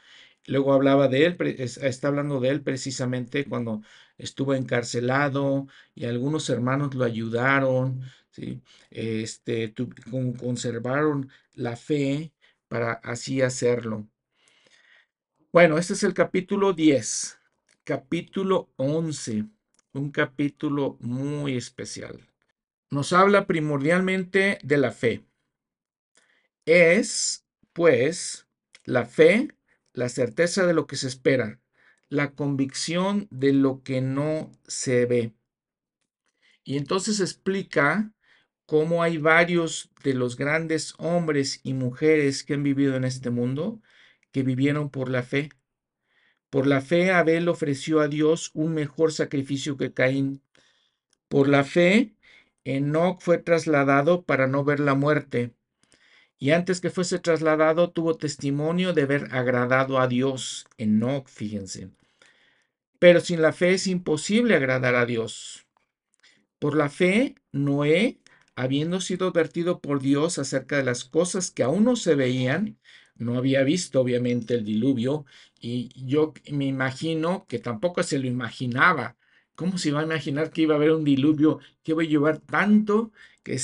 [0.47, 3.81] Luego hablaba de él, está hablando de él precisamente cuando
[4.17, 8.01] estuvo encarcelado y algunos hermanos lo ayudaron,
[8.31, 8.61] ¿sí?
[8.89, 9.73] este,
[10.39, 12.31] conservaron la fe
[12.67, 14.07] para así hacerlo.
[15.51, 17.37] Bueno, este es el capítulo 10.
[17.83, 19.45] Capítulo 11,
[19.93, 22.19] un capítulo muy especial.
[22.89, 25.25] Nos habla primordialmente de la fe.
[26.65, 28.47] Es, pues,
[28.85, 29.49] la fe,
[29.93, 31.59] la certeza de lo que se espera,
[32.09, 35.33] la convicción de lo que no se ve.
[36.63, 38.13] Y entonces explica
[38.65, 43.81] cómo hay varios de los grandes hombres y mujeres que han vivido en este mundo
[44.31, 45.49] que vivieron por la fe.
[46.49, 50.41] Por la fe Abel ofreció a Dios un mejor sacrificio que Caín.
[51.27, 52.15] Por la fe
[52.63, 55.53] Enoc fue trasladado para no ver la muerte.
[56.41, 60.65] Y antes que fuese trasladado tuvo testimonio de haber agradado a Dios.
[60.79, 61.91] Enoc, fíjense.
[62.97, 65.67] Pero sin la fe es imposible agradar a Dios.
[66.57, 68.17] Por la fe, Noé,
[68.55, 72.79] habiendo sido advertido por Dios acerca de las cosas que aún no se veían,
[73.15, 75.25] no había visto obviamente el diluvio
[75.59, 79.15] y yo me imagino que tampoco se lo imaginaba.
[79.53, 82.39] ¿Cómo se iba a imaginar que iba a haber un diluvio que iba a llevar
[82.39, 83.11] tanto
[83.43, 83.59] que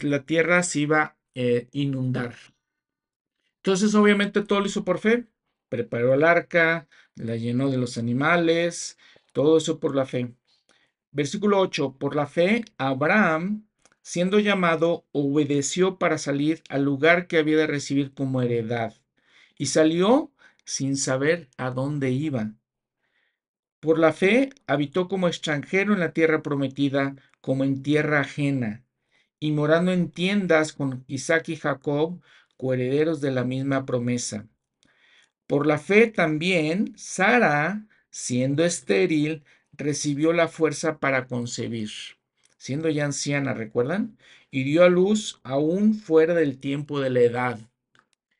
[0.00, 2.34] la tierra se iba eh, inundar?
[3.56, 5.26] Entonces obviamente todo lo hizo por fe.
[5.68, 8.98] Preparó el arca, la llenó de los animales,
[9.32, 10.34] todo eso por la fe.
[11.10, 13.66] Versículo 8, por la fe, Abraham,
[14.02, 18.94] siendo llamado, obedeció para salir al lugar que había de recibir como heredad,
[19.56, 20.32] y salió
[20.64, 22.52] sin saber a dónde iba.
[23.80, 28.83] Por la fe, habitó como extranjero en la tierra prometida, como en tierra ajena,
[29.40, 32.20] y morando en tiendas con Isaac y Jacob,
[32.56, 34.46] coherederos de la misma promesa.
[35.46, 41.90] Por la fe también, Sara, siendo estéril, recibió la fuerza para concebir,
[42.56, 44.16] siendo ya anciana, ¿recuerdan?
[44.50, 47.58] Y dio a luz aún fuera del tiempo de la edad.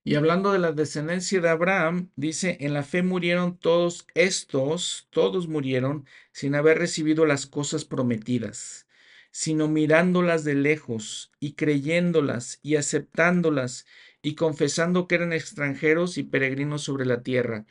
[0.04, 5.48] Y hablando de la descendencia de Abraham, dice, en la fe murieron todos estos, todos
[5.48, 8.86] murieron sin haber recibido las cosas prometidas,
[9.34, 13.84] sino mirándolas de lejos y creyéndolas y aceptándolas
[14.22, 17.66] y confesando que eran extranjeros y peregrinos sobre la tierra.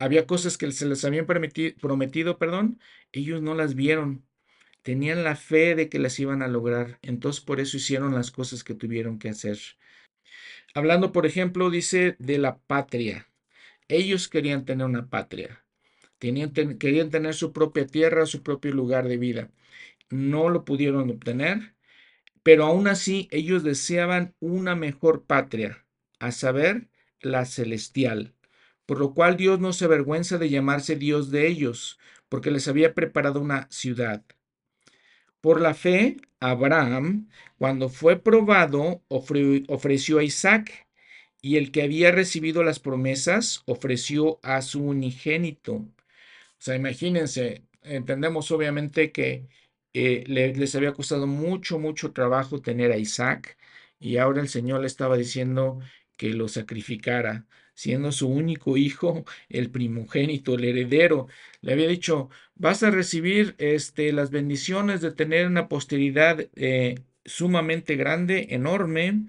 [0.00, 2.80] Había cosas que se les habían prometido, perdón,
[3.12, 4.24] ellos no las vieron.
[4.82, 8.64] Tenían la fe de que las iban a lograr, entonces por eso hicieron las cosas
[8.64, 9.58] que tuvieron que hacer.
[10.74, 13.28] Hablando, por ejemplo, dice de la patria.
[13.88, 15.64] Ellos querían tener una patria.
[16.18, 19.50] Tenían, querían tener su propia tierra, su propio lugar de vida.
[20.10, 21.74] No lo pudieron obtener,
[22.42, 25.86] pero aún así ellos deseaban una mejor patria,
[26.18, 26.88] a saber,
[27.20, 28.34] la celestial
[28.90, 32.92] por lo cual Dios no se avergüenza de llamarse Dios de ellos, porque les había
[32.92, 34.24] preparado una ciudad.
[35.40, 40.88] Por la fe, Abraham, cuando fue probado, ofreció a Isaac,
[41.40, 45.74] y el que había recibido las promesas ofreció a su unigénito.
[45.74, 45.92] O
[46.58, 49.46] sea, imagínense, entendemos obviamente que
[49.94, 53.56] eh, les había costado mucho, mucho trabajo tener a Isaac,
[53.98, 55.80] y ahora el Señor le estaba diciendo
[56.16, 57.46] que lo sacrificara
[57.80, 61.28] siendo su único hijo, el primogénito, el heredero.
[61.62, 67.96] Le había dicho, vas a recibir este, las bendiciones de tener una posteridad eh, sumamente
[67.96, 69.24] grande, enorme.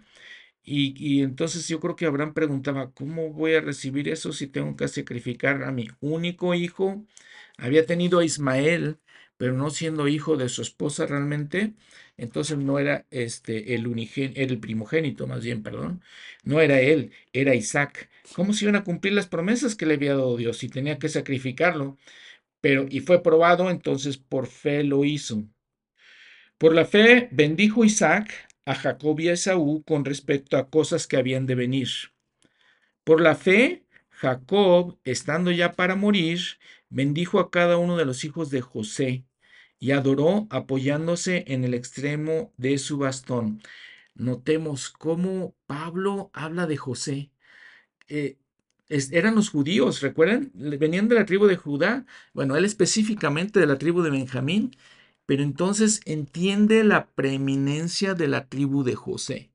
[0.63, 4.76] Y, y, entonces yo creo que Abraham preguntaba, ¿cómo voy a recibir eso si tengo
[4.76, 7.06] que sacrificar a mi único hijo?
[7.58, 9.00] Había tenido a Ismael,
[9.42, 11.74] pero no siendo hijo de su esposa realmente,
[12.16, 13.88] entonces no era este el
[14.36, 16.04] el primogénito, más bien, perdón,
[16.44, 18.08] no era él, era Isaac.
[18.36, 20.64] ¿Cómo se iban a cumplir las promesas que le había dado Dios?
[20.64, 21.98] Y tenía que sacrificarlo.
[22.62, 25.44] Pero, y fue probado, entonces por fe lo hizo.
[26.60, 31.18] Por la fe bendijo Isaac a Jacob y a Esaú con respecto a cosas que
[31.18, 31.89] habían de venir.
[33.04, 36.42] Por la fe, Jacob, estando ya para morir,
[36.89, 39.26] bendijo a cada uno de los hijos de José
[39.82, 43.62] y adoró apoyándose en el extremo de su bastón.
[44.14, 47.32] Notemos cómo Pablo habla de José.
[48.08, 48.38] Eh,
[48.90, 50.52] eran los judíos, ¿recuerdan?
[50.54, 54.72] Venían de la tribu de Judá, bueno, él específicamente de la tribu de Benjamín,
[55.26, 59.52] pero entonces entiende la preeminencia de la tribu de José.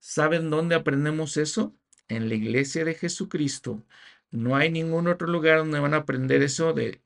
[0.00, 1.74] ¿Saben dónde aprendemos eso?
[2.08, 3.84] En la iglesia de Jesucristo.
[4.30, 7.02] No hay ningún otro lugar donde van a aprender eso de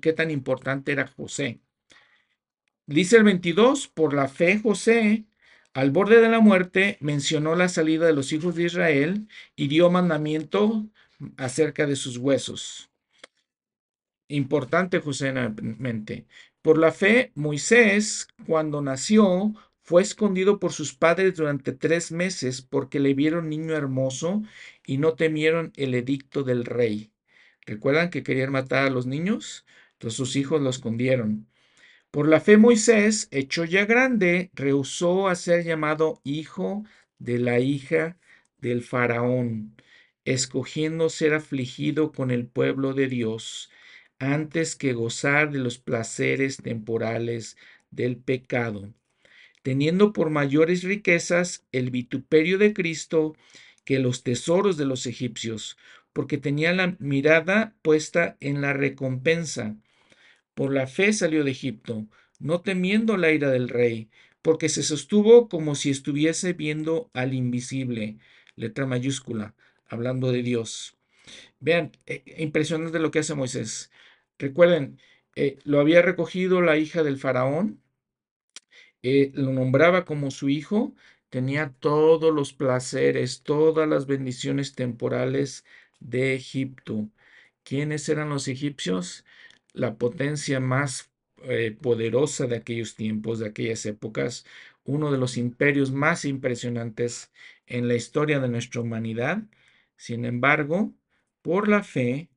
[0.00, 1.60] qué tan, importante era José.
[2.86, 5.24] Dice el 22, por la fe José,
[5.72, 9.90] al borde de la muerte, mencionó la salida de los hijos de Israel y dio
[9.90, 10.86] mandamiento
[11.36, 12.90] acerca de sus huesos.
[14.28, 16.26] Importante, José, mente.
[16.62, 23.00] Por la fe, Moisés, cuando nació, fue escondido por sus padres durante tres meses porque
[23.00, 24.42] le vieron niño hermoso
[24.86, 27.10] y no temieron el edicto del rey.
[27.66, 29.66] ¿Recuerdan que querían matar a los niños?
[29.94, 31.48] Entonces sus hijos lo escondieron.
[32.10, 36.84] Por la fe Moisés, hecho ya grande, rehusó a ser llamado hijo
[37.18, 38.18] de la hija
[38.58, 39.76] del faraón,
[40.24, 43.70] escogiendo ser afligido con el pueblo de Dios
[44.18, 47.56] antes que gozar de los placeres temporales
[47.90, 48.92] del pecado
[49.62, 53.34] teniendo por mayores riquezas el vituperio de Cristo
[53.90, 55.76] que los tesoros de los egipcios,
[56.12, 59.74] porque tenía la mirada puesta en la recompensa.
[60.54, 62.06] Por la fe salió de Egipto,
[62.38, 64.08] no temiendo la ira del rey,
[64.42, 68.18] porque se sostuvo como si estuviese viendo al invisible,
[68.54, 69.56] letra mayúscula,
[69.88, 70.96] hablando de Dios.
[71.58, 73.90] Vean, eh, impresionante lo que hace Moisés.
[74.38, 75.00] Recuerden,
[75.34, 77.82] eh, lo había recogido la hija del faraón,
[79.02, 80.94] eh, lo nombraba como su hijo,
[81.30, 85.64] tenía todos los placeres, todas las bendiciones temporales
[86.00, 87.08] de Egipto.
[87.64, 89.24] ¿Quiénes eran los egipcios?
[89.72, 91.10] La potencia más
[91.44, 94.46] eh, poderosa de aquellos tiempos, de aquellas épocas,
[94.84, 97.32] uno de los imperios más impresionantes
[97.66, 99.42] en la historia de nuestra humanidad.
[99.96, 100.92] Sin embargo,
[101.42, 102.28] por la fe,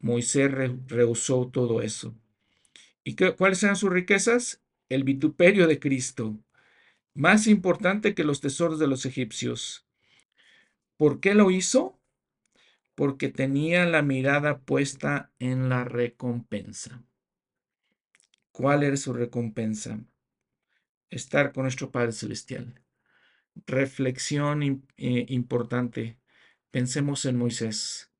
[0.00, 0.50] Moisés
[0.88, 2.14] rehusó todo eso.
[3.04, 4.60] ¿Y qué, cuáles eran sus riquezas?
[4.88, 6.38] el vituperio de Cristo,
[7.14, 9.86] más importante que los tesoros de los egipcios.
[10.96, 11.98] ¿Por qué lo hizo?
[12.94, 17.02] Porque tenía la mirada puesta en la recompensa.
[18.52, 20.00] ¿Cuál era su recompensa?
[21.10, 22.80] Estar con nuestro Padre Celestial.
[23.66, 24.62] Reflexión
[24.96, 26.18] eh, importante.
[26.70, 28.12] Pensemos en Moisés.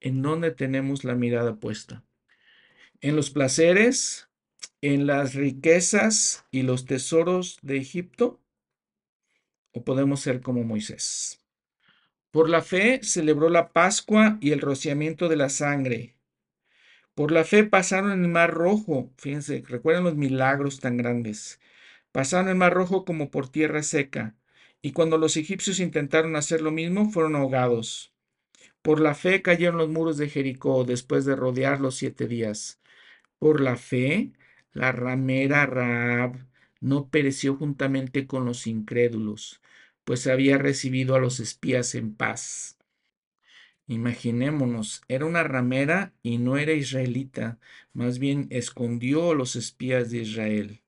[0.00, 2.04] ¿En dónde tenemos la mirada puesta?
[3.00, 4.28] ¿En los placeres?
[4.82, 8.41] en las riquezas y los tesoros de Egipto?
[9.72, 11.40] ¿O podemos ser como Moisés?
[12.30, 16.16] Por la fe celebró la Pascua y el rociamiento de la sangre.
[17.14, 19.12] Por la fe pasaron el mar rojo.
[19.18, 21.60] Fíjense, recuerden los milagros tan grandes.
[22.10, 24.34] Pasaron el mar rojo como por tierra seca.
[24.80, 28.14] Y cuando los egipcios intentaron hacer lo mismo, fueron ahogados.
[28.82, 32.80] Por la fe cayeron los muros de Jericó después de rodearlos siete días.
[33.38, 34.32] Por la fe
[34.72, 36.46] la ramera Raab
[36.82, 39.62] no pereció juntamente con los incrédulos,
[40.04, 42.76] pues había recibido a los espías en paz.
[43.86, 47.58] Imaginémonos, era una ramera y no era israelita,
[47.92, 50.82] más bien escondió a los espías de Israel.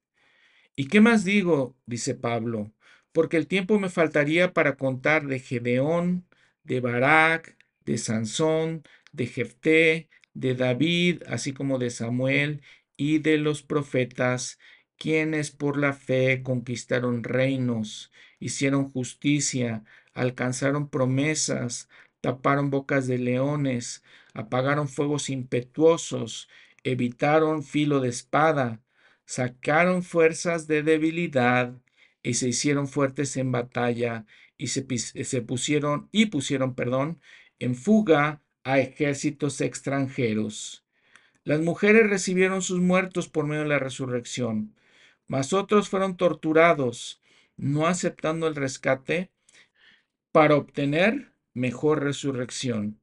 [0.75, 1.77] ¿Y qué más digo?
[1.87, 2.73] dice Pablo,
[3.13, 6.27] porque el tiempo me faltaría para contar de Gedeón,
[6.65, 8.83] de Barak, de Sansón,
[9.13, 12.63] de Jefté, de David, así como de Samuel
[12.97, 14.59] y de los profetas,
[14.99, 19.85] quienes por la fe conquistaron reinos, hicieron justicia,
[20.15, 21.89] alcanzaron promesas,
[22.21, 26.49] taparon bocas de leones, apagaron fuegos impetuosos,
[26.85, 28.81] evitaron filo de espada,
[29.27, 31.75] sacaron fuerzas de debilidad
[32.23, 34.27] y se hicieron fuertes en batalla
[34.57, 37.21] y se, se pusieron y pusieron, perdón,
[37.59, 40.85] en fuga a ejércitos extranjeros.
[41.45, 44.75] Las mujeres recibieron sus muertos por medio de la resurrección,
[45.27, 47.21] mas otros fueron torturados,
[47.57, 49.31] no aceptando el rescate
[50.33, 52.99] para obtener mejor resurrección.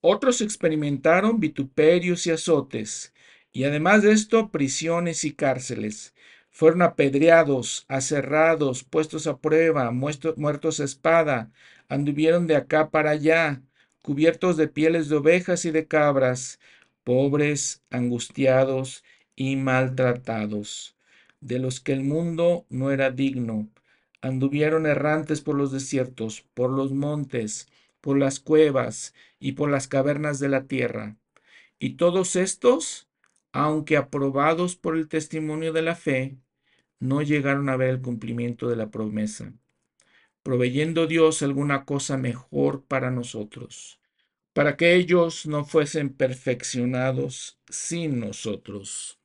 [0.00, 3.12] Otros experimentaron vituperios y azotes,
[3.52, 6.14] y además de esto, prisiones y cárceles.
[6.50, 11.50] Fueron apedreados, aserrados, puestos a prueba, muertos a espada,
[11.88, 13.62] anduvieron de acá para allá,
[14.02, 16.58] cubiertos de pieles de ovejas y de cabras,
[17.04, 19.04] pobres, angustiados
[19.36, 20.96] y maltratados,
[21.40, 23.68] de los que el mundo no era digno.
[24.20, 27.68] Anduvieron errantes por los desiertos, por los montes,
[28.00, 31.16] por las cuevas y por las cavernas de la tierra.
[31.78, 33.08] Y todos estos,
[33.52, 36.36] aunque aprobados por el testimonio de la fe,
[37.00, 39.52] no llegaron a ver el cumplimiento de la promesa,
[40.42, 43.98] proveyendo Dios alguna cosa mejor para nosotros
[44.58, 49.17] para que ellos no fuesen perfeccionados sin nosotros.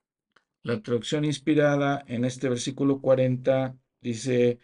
[0.64, 4.60] La traducción inspirada en este versículo 40 dice,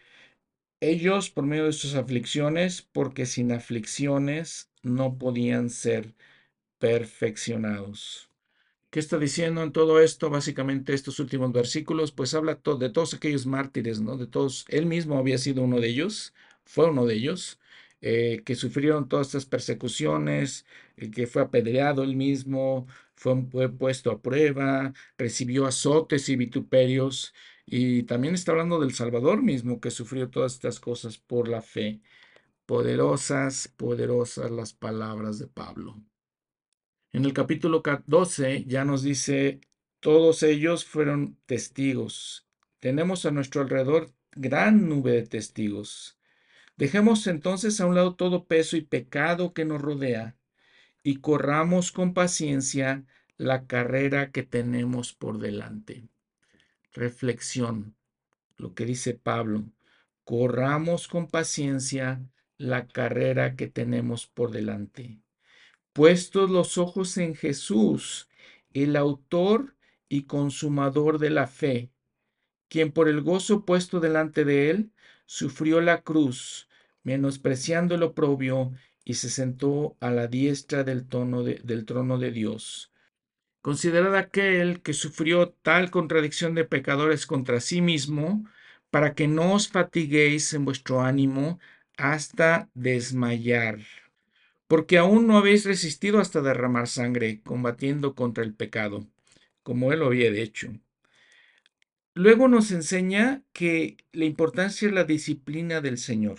[0.80, 6.14] ellos por medio de sus aflicciones, porque sin aflicciones no podían ser
[6.78, 8.30] perfeccionados.
[8.90, 10.30] ¿Qué está diciendo en todo esto?
[10.30, 14.16] Básicamente estos últimos versículos, pues habla de todos aquellos mártires, ¿no?
[14.16, 16.34] De todos, él mismo había sido uno de ellos,
[16.64, 17.60] fue uno de ellos,
[18.00, 22.86] eh, que sufrieron todas estas persecuciones, eh, que fue apedreado él mismo,
[23.20, 27.34] fue, puesto a prueba, recibió azotes y vituperios,
[27.66, 32.00] Y también está hablando del Salvador mismo que sufrió todas estas cosas por la fe.
[32.66, 36.02] Poderosas, poderosas las palabras de Pablo.
[37.12, 39.60] En el capítulo 12 ya nos dice,
[40.00, 42.48] todos ellos fueron testigos.
[42.80, 46.18] Tenemos a nuestro alrededor gran nube de testigos.
[46.76, 50.39] Dejemos entonces a un lado todo peso y pecado que nos rodea
[51.02, 53.04] y corramos con paciencia
[53.36, 56.04] la carrera que tenemos por delante.
[56.92, 57.94] Reflexión,
[58.56, 59.64] lo que dice Pablo,
[60.24, 62.20] corramos con paciencia
[62.58, 65.18] la carrera que tenemos por delante.
[65.92, 68.28] Puestos los ojos en Jesús,
[68.72, 69.74] el autor
[70.08, 71.90] y consumador de la fe,
[72.68, 74.92] quien por el gozo puesto delante de él
[75.24, 76.68] sufrió la cruz,
[77.02, 78.72] menospreciando el oprobio,
[79.04, 82.92] y se sentó a la diestra del, del trono de Dios.
[83.62, 88.46] Considerad aquel que sufrió tal contradicción de pecadores contra sí mismo,
[88.90, 91.60] para que no os fatiguéis en vuestro ánimo
[91.96, 93.80] hasta desmayar.
[94.66, 99.06] Porque aún no habéis resistido hasta derramar sangre, combatiendo contra el pecado,
[99.62, 100.72] como él lo había hecho.
[102.14, 106.38] Luego nos enseña que la importancia es la disciplina del Señor.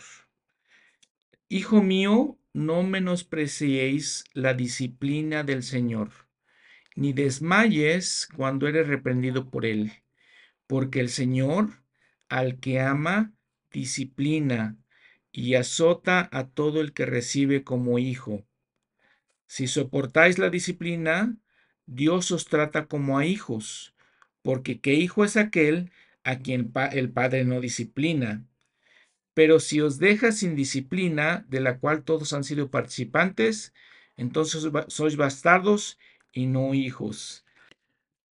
[1.50, 6.10] Hijo mío, no menospreciéis la disciplina del Señor,
[6.96, 9.92] ni desmayes cuando eres reprendido por Él,
[10.68, 11.84] porque el Señor,
[12.30, 13.34] al que ama,
[13.72, 14.78] disciplina
[15.32, 18.46] y azota a todo el que recibe como hijo.
[19.48, 21.38] Si soportáis la disciplina,
[21.86, 23.96] Dios os trata como a hijos,
[24.42, 25.92] porque ¿qué hijo es aquel
[26.24, 28.46] a quien el Padre no disciplina?
[29.42, 33.74] Pero si os deja sin disciplina, de la cual todos han sido participantes,
[34.16, 35.98] entonces sois bastardos
[36.32, 37.44] y no hijos.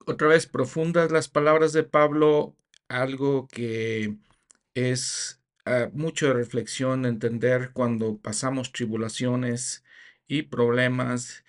[0.05, 2.57] Otra vez profundas las palabras de Pablo,
[2.89, 4.17] algo que
[4.73, 9.85] es uh, mucho de reflexión, entender cuando pasamos tribulaciones
[10.27, 11.45] y problemas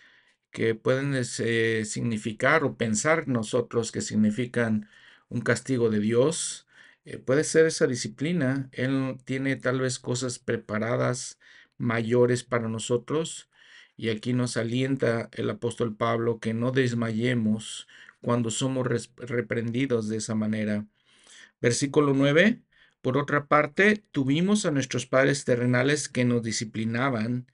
[0.52, 4.88] que pueden eh, significar o pensar nosotros que significan
[5.28, 6.67] un castigo de Dios
[7.08, 8.68] eh, puede ser esa disciplina.
[8.72, 11.38] Él tiene tal vez cosas preparadas
[11.78, 13.48] mayores para nosotros.
[13.96, 17.88] Y aquí nos alienta el apóstol Pablo que no desmayemos
[18.20, 18.86] cuando somos
[19.16, 20.86] reprendidos de esa manera.
[21.60, 22.62] Versículo 9.
[23.00, 27.46] Por otra parte, tuvimos a nuestros padres terrenales que nos disciplinaban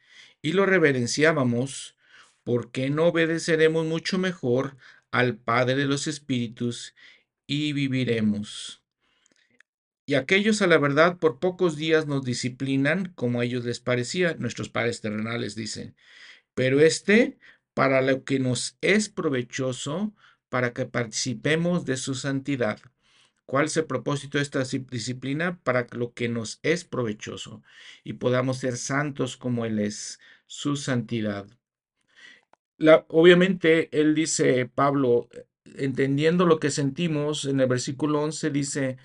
[0.42, 1.96] y lo reverenciábamos,
[2.44, 4.76] porque no obedeceremos mucho mejor
[5.12, 6.94] al Padre de los Espíritus
[7.46, 8.83] y viviremos?
[10.06, 14.34] Y aquellos a la verdad por pocos días nos disciplinan como a ellos les parecía,
[14.34, 15.96] nuestros padres terrenales dicen.
[16.54, 17.38] Pero este,
[17.72, 20.14] para lo que nos es provechoso,
[20.48, 22.78] para que participemos de su santidad.
[23.46, 25.58] ¿Cuál es el propósito de esta disciplina?
[25.62, 27.62] Para lo que nos es provechoso
[28.02, 31.46] y podamos ser santos como Él es, su santidad.
[33.08, 35.28] Obviamente, Él dice, Pablo,
[35.76, 38.98] entendiendo lo que sentimos, en el versículo 11 dice,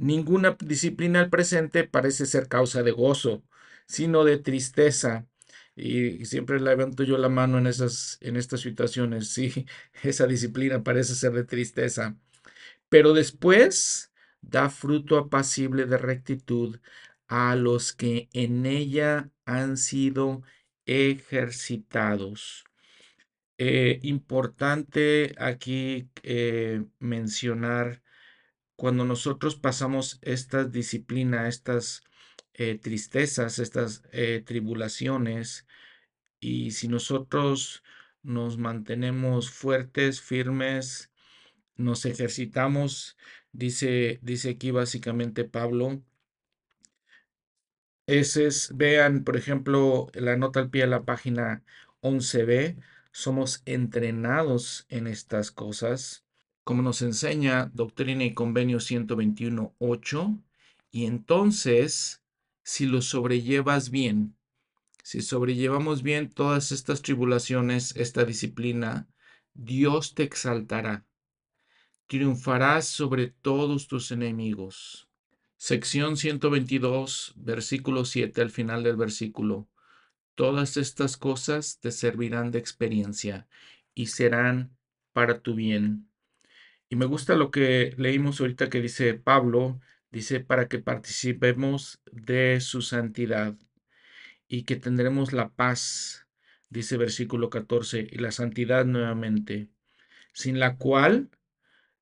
[0.00, 3.42] Ninguna disciplina al presente parece ser causa de gozo,
[3.86, 5.26] sino de tristeza.
[5.76, 9.28] Y siempre levanto yo la mano en esas, en estas situaciones.
[9.28, 9.66] Sí,
[10.02, 12.16] esa disciplina parece ser de tristeza.
[12.88, 16.80] Pero después da fruto apacible de rectitud
[17.28, 20.42] a los que en ella han sido
[20.86, 22.64] ejercitados.
[23.58, 28.02] Eh, importante aquí eh, mencionar
[28.80, 32.02] cuando nosotros pasamos esta disciplina, estas
[32.54, 35.66] eh, tristezas, estas eh, tribulaciones,
[36.40, 37.84] y si nosotros
[38.22, 41.12] nos mantenemos fuertes, firmes,
[41.76, 43.18] nos ejercitamos,
[43.52, 46.02] dice, dice aquí básicamente Pablo,
[48.06, 51.62] ese es, vean, por ejemplo, la nota al pie de la página
[52.00, 56.24] 11b, somos entrenados en estas cosas
[56.64, 60.42] como nos enseña Doctrina y Convenio 121.8,
[60.90, 62.22] y entonces,
[62.62, 64.36] si lo sobrellevas bien,
[65.02, 69.08] si sobrellevamos bien todas estas tribulaciones, esta disciplina,
[69.54, 71.06] Dios te exaltará.
[72.06, 75.08] Triunfarás sobre todos tus enemigos.
[75.56, 79.68] Sección 122, versículo 7 al final del versículo.
[80.34, 83.48] Todas estas cosas te servirán de experiencia
[83.94, 84.76] y serán
[85.12, 86.09] para tu bien.
[86.90, 89.80] Y me gusta lo que leímos ahorita que dice Pablo,
[90.10, 93.56] dice, para que participemos de su santidad
[94.48, 96.26] y que tendremos la paz,
[96.70, 99.68] dice versículo 14, y la santidad nuevamente,
[100.32, 101.30] sin la cual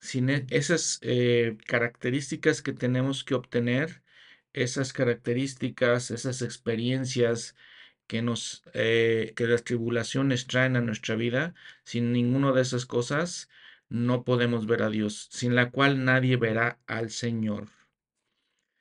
[0.00, 4.02] sin e- esas eh, características que tenemos que obtener,
[4.52, 7.56] esas características, esas experiencias
[8.06, 13.48] que nos, eh, que las tribulaciones traen a nuestra vida, sin ninguna de esas cosas,
[13.90, 17.68] no podemos ver a Dios, sin la cual nadie verá al Señor.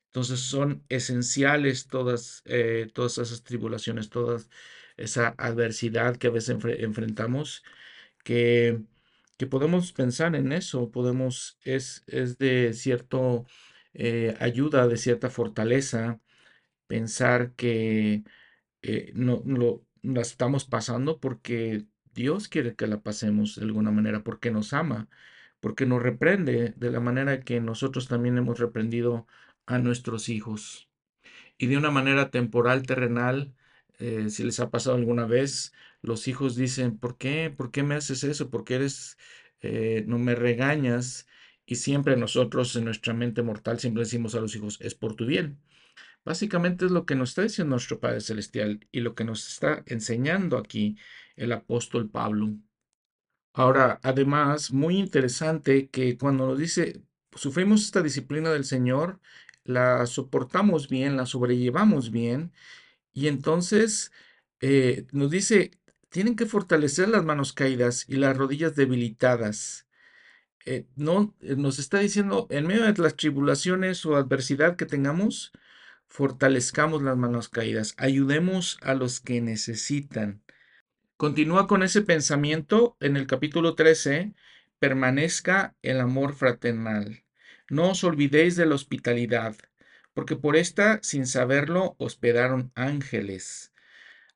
[0.08, 4.41] Entonces son esenciales todas, eh, todas esas tribulaciones, toda
[4.97, 7.64] esa adversidad que a veces enfre- enfrentamos,
[8.24, 8.82] que,
[9.38, 13.45] que podemos pensar en eso, podemos, es, es de cierto
[13.93, 16.20] eh, ayuda, de cierta fortaleza,
[16.88, 18.24] pensar que
[18.84, 21.86] eh, no, lo, la estamos pasando porque
[22.18, 25.07] Dios quiere que la pasemos de alguna manera, porque nos ama,
[25.59, 29.28] porque nos reprende de la manera que nosotros también hemos reprendido
[29.68, 30.89] a nuestros hijos.
[31.59, 33.53] Y de una manera temporal, terrenal,
[33.99, 37.53] eh, si les ha pasado alguna vez, los hijos dicen, ¿por qué?
[37.55, 38.49] ¿Por qué me haces eso?
[38.49, 39.18] ¿Por qué eres,
[39.61, 41.28] eh, no me regañas?
[41.68, 45.26] Y siempre nosotros en nuestra mente mortal siempre decimos a los hijos, es por tu
[45.28, 45.59] bien.
[46.26, 49.84] Básicamente es lo que nos está diciendo nuestro Padre Celestial y lo que nos está
[49.86, 50.97] enseñando aquí
[51.38, 52.50] el apóstol Pablo.
[53.54, 57.02] Ahora, además, muy interesante que cuando nos dice,
[57.36, 59.20] sufrimos esta disciplina del Señor,
[59.64, 62.54] la soportamos bien, la sobrellevamos bien,
[63.14, 64.12] y entonces
[64.62, 65.72] eh, nos dice,
[66.10, 69.88] tienen que fortalecer las manos caídas y las rodillas debilitadas.
[70.66, 75.52] Eh, no, eh, nos está diciendo, en medio de las tribulaciones o adversidad que tengamos,
[76.08, 80.44] fortalezcamos las manos caídas, ayudemos a los que necesitan.
[81.18, 84.36] Continúa con ese pensamiento en el capítulo 13,
[84.78, 87.24] permanezca el amor fraternal.
[87.72, 89.55] No os olvidéis de la hospitalidad,
[90.13, 93.74] porque por esta, sin saberlo, hospedaron ángeles.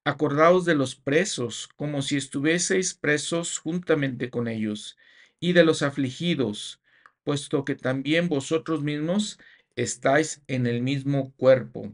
[0.05, 4.97] Acordaos de los presos, como si estuvieseis presos juntamente con ellos,
[5.39, 6.81] y de los afligidos,
[7.23, 9.37] puesto que también vosotros mismos
[9.75, 11.93] estáis en el mismo cuerpo.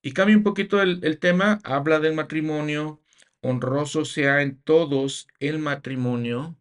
[0.00, 3.02] Y cambia un poquito el, el tema, habla del matrimonio,
[3.40, 6.56] honroso sea en todos el matrimonio.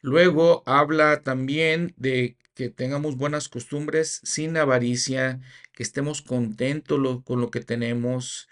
[0.00, 5.40] Luego habla también de que tengamos buenas costumbres sin avaricia,
[5.72, 8.48] que estemos contentos con lo que tenemos.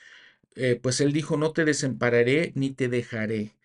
[0.57, 3.57] Eh, pues él dijo, no te desampararé ni te dejaré.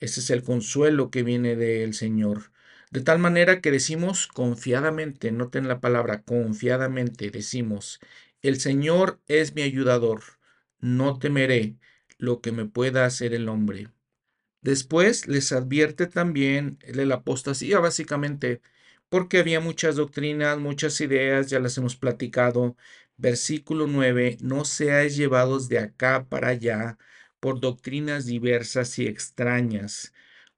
[0.00, 2.52] Ese es el consuelo que viene del Señor.
[2.90, 8.00] De tal manera que decimos confiadamente, noten la palabra confiadamente, decimos,
[8.42, 10.22] el Señor es mi ayudador,
[10.80, 11.76] no temeré
[12.20, 13.88] lo que me pueda hacer el hombre.
[14.62, 18.60] Después les advierte también de la apostasía, básicamente,
[19.08, 22.76] porque había muchas doctrinas, muchas ideas, ya las hemos platicado.
[23.16, 26.98] Versículo 9, no seáis llevados de acá para allá
[27.40, 30.12] por doctrinas diversas y extrañas,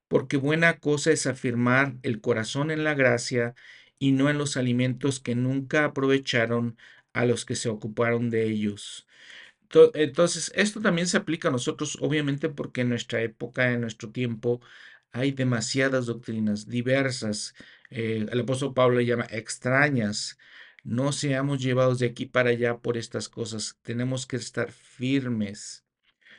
[0.08, 3.54] porque buena cosa es afirmar el corazón en la gracia
[3.98, 6.76] y no en los alimentos que nunca aprovecharon
[7.12, 9.06] a los que se ocuparon de ellos.
[9.72, 14.10] To- Entonces, esto también se aplica a nosotros, obviamente, porque en nuestra época, en nuestro
[14.12, 14.60] tiempo,
[15.12, 17.54] hay demasiadas doctrinas diversas.
[17.90, 20.38] eh, el apóstol Pablo llama extrañas.
[20.84, 23.78] No seamos llevados de aquí para allá por estas cosas.
[23.82, 25.84] Tenemos que estar firmes.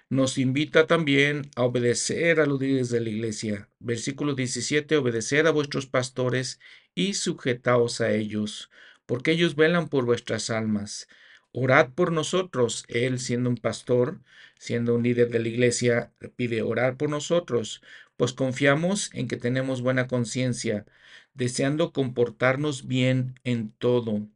[0.09, 3.69] Nos invita también a obedecer a los líderes de la iglesia.
[3.79, 6.59] Versículo 17, obedecer a vuestros pastores
[6.95, 8.69] y sujetaos a ellos,
[9.05, 11.07] porque ellos velan por vuestras almas.
[11.53, 12.83] Orad por nosotros.
[12.87, 14.19] Él, siendo un pastor,
[14.57, 17.81] siendo un líder de la iglesia, pide orar por nosotros,
[18.17, 20.85] pues confiamos en que tenemos buena conciencia,
[21.33, 24.27] deseando comportarnos bien en todo.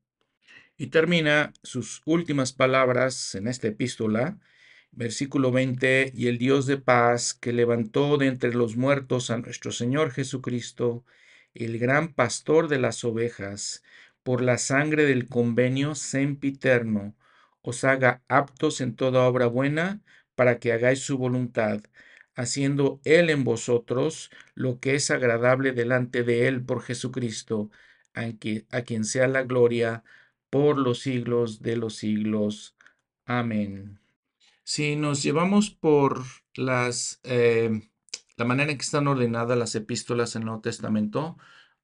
[0.77, 4.37] Y termina sus últimas palabras en esta epístola,
[4.91, 9.71] versículo 20, y el Dios de paz que levantó de entre los muertos a nuestro
[9.71, 11.03] Señor Jesucristo,
[11.55, 13.83] el gran pastor de las ovejas,
[14.27, 17.15] por la sangre del convenio sempiterno,
[17.61, 20.01] os haga aptos en toda obra buena
[20.35, 21.79] para que hagáis su voluntad,
[22.35, 27.71] haciendo Él en vosotros lo que es agradable delante de Él por Jesucristo,
[28.13, 30.03] a quien, sea la gloria
[30.49, 32.75] por los siglos de los siglos.
[33.23, 33.97] Amén.
[34.65, 36.23] Si nos llevamos por
[36.53, 37.69] las, eh,
[38.35, 41.37] la manera en que están ordenadas las epístolas en el Nuevo Testamento,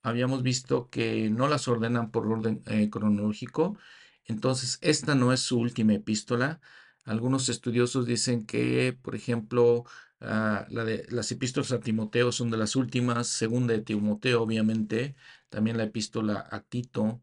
[0.03, 3.77] habíamos visto que no las ordenan por orden eh, cronológico.
[4.25, 6.61] Entonces, esta no es su última epístola.
[7.05, 9.85] Algunos estudiosos dicen que, por ejemplo,
[10.21, 15.15] ah, las epístolas a Timoteo son de las últimas, segunda de Timoteo, obviamente,
[15.49, 17.21] también la epístola a Tito.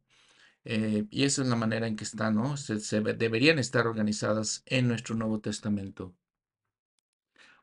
[0.65, 2.55] Eh, y esa es la manera en que están, ¿no?
[3.19, 6.15] Deberían estar organizadas en nuestro Nuevo Testamento.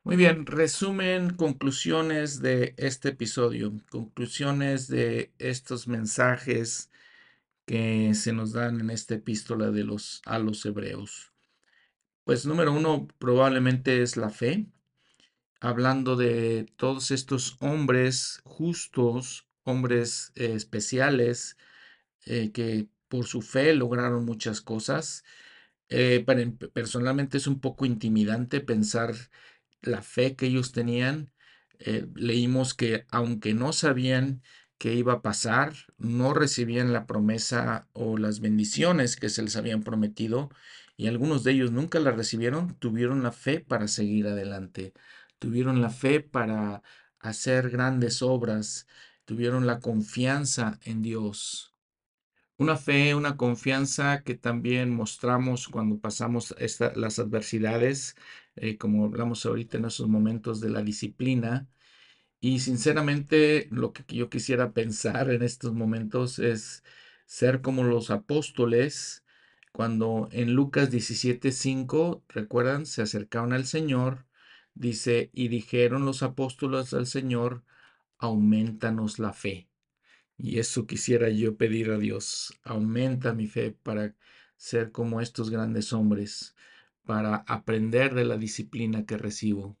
[0.04, 6.90] Muy bien, resumen, conclusiones de este episodio, conclusiones de estos mensajes
[7.66, 11.32] que se nos dan en esta epístola de los a los hebreos.
[12.24, 14.66] Pues número uno probablemente es la fe,
[15.60, 21.56] hablando de todos estos hombres justos, hombres eh, especiales,
[22.26, 25.24] eh, que por su fe lograron muchas cosas.
[25.90, 26.42] Eh, para,
[26.72, 29.14] personalmente es un poco intimidante pensar
[29.82, 31.32] la fe que ellos tenían.
[32.14, 34.42] leímos que aunque no sabían
[34.78, 39.82] qué iba a pasar, no recibían la promesa o las bendiciones que se les habían
[39.82, 40.50] prometido
[40.96, 44.92] y algunos de ellos nunca la recibieron, tuvieron la fe para seguir adelante
[45.38, 46.82] tuvieron la fe para
[47.20, 48.86] hacer grandes obras,
[49.24, 51.74] tuvieron la confianza en Dios.
[52.56, 56.54] Una fe, una confianza que también mostramos cuando pasamos
[56.96, 58.16] las adversidades,
[58.62, 61.68] eh, como hablamos ahorita en esos momentos de la disciplina.
[62.40, 66.84] Y sinceramente lo que yo quisiera pensar en estos momentos es
[67.26, 69.24] ser como los apóstoles
[69.72, 74.28] cuando en Lucas 17:5, recuerdan, se acercaron al Señor
[74.78, 77.64] Dice, y dijeron los apóstoles al Señor,
[78.16, 79.68] aumentanos la fe.
[80.36, 84.14] Y eso quisiera yo pedir a Dios, aumenta mi fe para
[84.56, 86.54] ser como estos grandes hombres,
[87.08, 89.78] para aprender de la disciplina que recibo.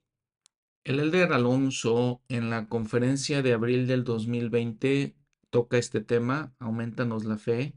[0.82, 5.14] El elder Alonso en la conferencia de abril del 2020
[5.50, 7.74] toca este tema, aumentanos la fe.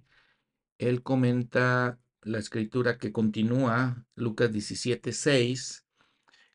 [0.77, 5.85] Él comenta la escritura que continúa, Lucas 17, 6,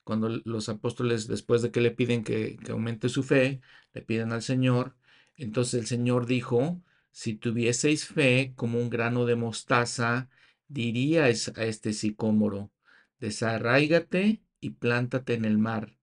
[0.03, 3.61] cuando los apóstoles, después de que le piden que, aumente su fe,
[3.93, 4.97] le piden al Señor,
[5.35, 6.81] entonces el Señor dijo,
[7.11, 10.31] si tuvieseis fe como un grano de mostaza,
[10.67, 12.73] diríais a este sicómoro,
[13.19, 15.97] desarráigate y plántate en el mar,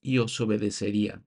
[0.00, 1.22] y os obedecería.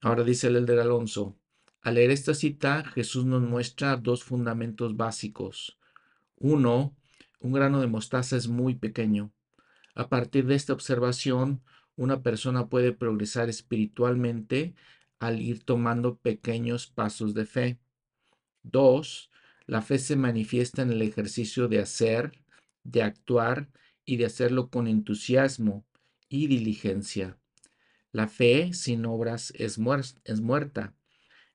[0.00, 1.38] Ahora dice el elder Alonso,
[1.84, 5.78] al leer esta cita, Jesús nos muestra dos fundamentos básicos.
[6.36, 6.96] Uno,
[7.40, 9.32] un grano de mostaza es muy pequeño.
[9.94, 11.62] A partir de esta observación,
[11.94, 14.74] una persona puede progresar espiritualmente
[15.18, 17.78] al ir tomando pequeños pasos de fe.
[18.62, 19.30] Dos,
[19.66, 22.32] la fe se manifiesta en el ejercicio de hacer,
[22.82, 23.68] de actuar
[24.04, 25.84] y de hacerlo con entusiasmo
[26.28, 27.38] y diligencia.
[28.12, 29.78] La fe sin obras es,
[30.24, 30.94] es muerta.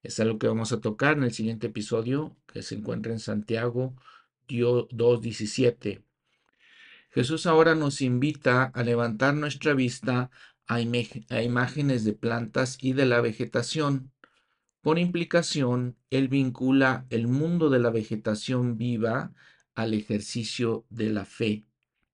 [0.04, 3.96] Es algo que vamos a tocar en el siguiente episodio que se encuentra en Santiago
[4.48, 6.04] 2.17.
[7.12, 10.30] Jesús ahora nos invita a levantar nuestra vista
[10.68, 14.12] a, imágenes de plantas y de la vegetación.
[14.82, 19.34] Por implicación, Él vincula el mundo de la vegetación viva
[19.76, 21.66] al ejercicio de la fe.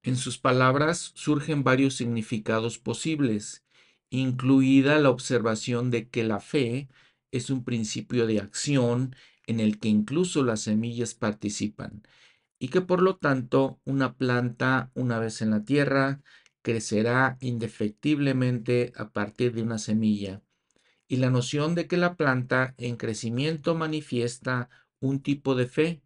[0.06, 3.66] En sus palabras surgen varios significados posibles,
[4.12, 6.90] incluida la observación de que la fe
[7.32, 9.16] es un principio de acción
[9.48, 12.04] en el que incluso las semillas participan
[12.60, 16.22] y que por lo tanto una planta una vez en la tierra
[16.62, 20.44] crecerá indefectiblemente a partir de una semilla
[21.08, 26.04] y la noción de que la planta en crecimiento manifiesta un tipo de fe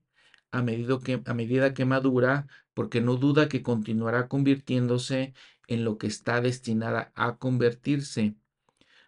[0.52, 2.47] a medida que, a medida que madura
[2.80, 5.34] porque no duda que continuará convirtiéndose
[5.68, 8.36] en lo que está destinada a convertirse.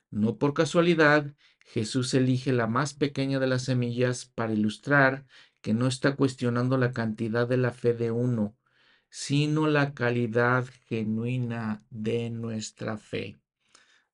[0.10, 5.26] No por casualidad, Jesús elige la más pequeña de las semillas para ilustrar
[5.62, 8.58] que no está cuestionando la cantidad de la fe de uno,
[9.10, 13.40] sino la calidad genuina de nuestra fe.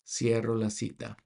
[0.06, 1.18] Cierro la cita.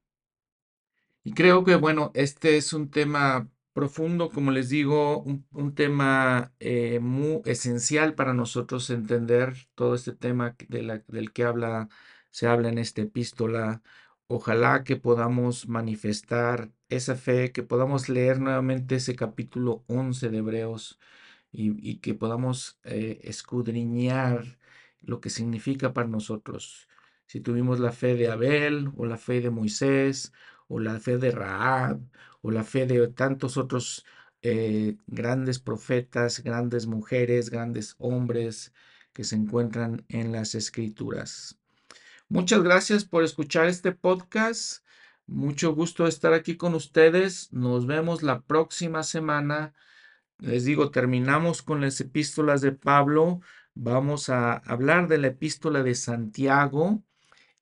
[1.26, 7.00] Y creo que, bueno, este es un tema profundo, como les digo, un, tema eh,
[7.00, 11.90] muy esencial para nosotros entender todo este tema del que habla,
[12.30, 13.82] se habla en esta epístola.
[14.28, 21.00] Ojalá que podamos manifestar esa fe, que podamos leer nuevamente ese capítulo 11 de Hebreos
[21.52, 24.58] y, que podamos eh, escudriñar
[25.02, 26.88] lo que significa para nosotros.
[27.28, 30.34] Si tuvimos la fe de Abel o la fe de Moisés
[30.68, 32.02] o la fe de Raab
[32.42, 34.06] o la fe de tantos otros
[34.42, 38.74] eh, grandes profetas, grandes mujeres, grandes hombres
[39.14, 41.60] que se encuentran en las escrituras.
[42.30, 44.86] Muchas gracias por escuchar este podcast.
[45.28, 47.52] Mucho gusto estar aquí con ustedes.
[47.54, 49.74] Nos vemos la próxima semana.
[50.39, 53.42] Les digo, terminamos con las epístolas de Pablo.
[53.74, 57.04] Vamos a hablar de la epístola de Santiago.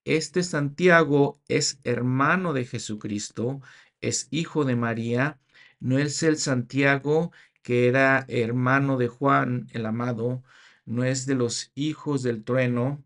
[0.06, 3.62] Este Santiago es hermano de Jesucristo,
[4.02, 5.40] es hijo de María.
[5.80, 7.32] No es el Santiago
[7.62, 10.44] que era hermano de Juan el amado,
[10.86, 13.04] no es de los hijos del trueno,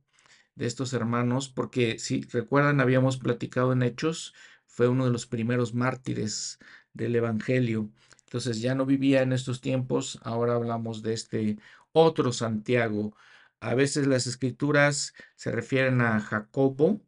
[0.56, 4.34] de estos hermanos, porque si recuerdan, habíamos platicado en Hechos,
[4.68, 6.60] fue uno de los primeros mártires
[6.94, 7.90] del Evangelio.
[8.26, 11.58] Entonces ya no vivía en estos tiempos, ahora hablamos de este
[11.92, 13.16] otro Santiago.
[13.60, 17.02] A veces las escrituras se refieren a Jacobo,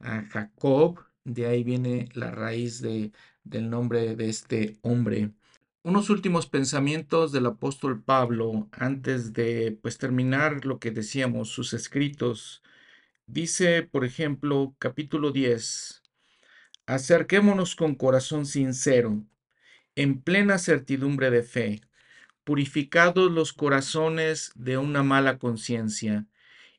[0.00, 3.12] a Jacob, de ahí viene la raíz de,
[3.44, 5.32] del nombre de este hombre.
[5.82, 12.62] Unos últimos pensamientos del apóstol Pablo antes de pues terminar lo que decíamos, sus escritos.
[13.26, 16.02] Dice, por ejemplo, capítulo 10,
[16.86, 19.22] acerquémonos con corazón sincero,
[19.96, 21.80] en plena certidumbre de fe,
[22.44, 26.26] purificados los corazones de una mala conciencia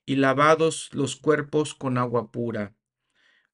[0.05, 2.73] y lavados los cuerpos con agua pura.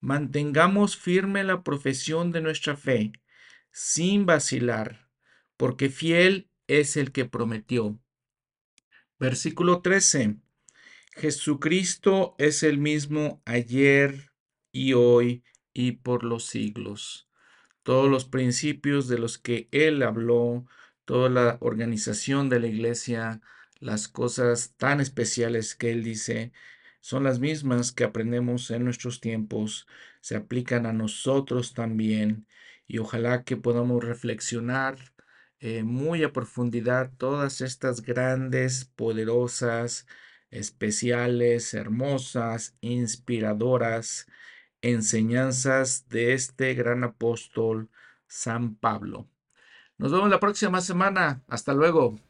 [0.06, 3.12] Mantengamos firme la profesión de nuestra fe,
[3.72, 5.10] sin vacilar,
[5.58, 8.00] porque fiel es el que prometió.
[9.18, 10.38] Versículo 13.
[11.16, 14.32] Jesucristo es el mismo ayer
[14.72, 15.44] y hoy
[15.74, 17.28] y por los siglos.
[17.82, 20.68] Todos los principios de los que Él habló,
[21.06, 23.42] toda la organización de la iglesia,
[23.80, 26.54] las cosas tan especiales que Él dice,
[27.06, 29.86] son las mismas que aprendemos en nuestros tiempos,
[30.22, 32.48] se aplican a nosotros también
[32.88, 34.98] y ojalá que podamos reflexionar
[35.60, 40.08] eh, muy a profundidad todas estas grandes, poderosas,
[40.50, 44.26] especiales, hermosas, inspiradoras
[44.82, 47.92] enseñanzas de este gran apóstol
[48.26, 49.30] San Pablo.
[50.00, 51.44] Nos vemos la próxima semana.
[51.48, 52.25] Hasta luego.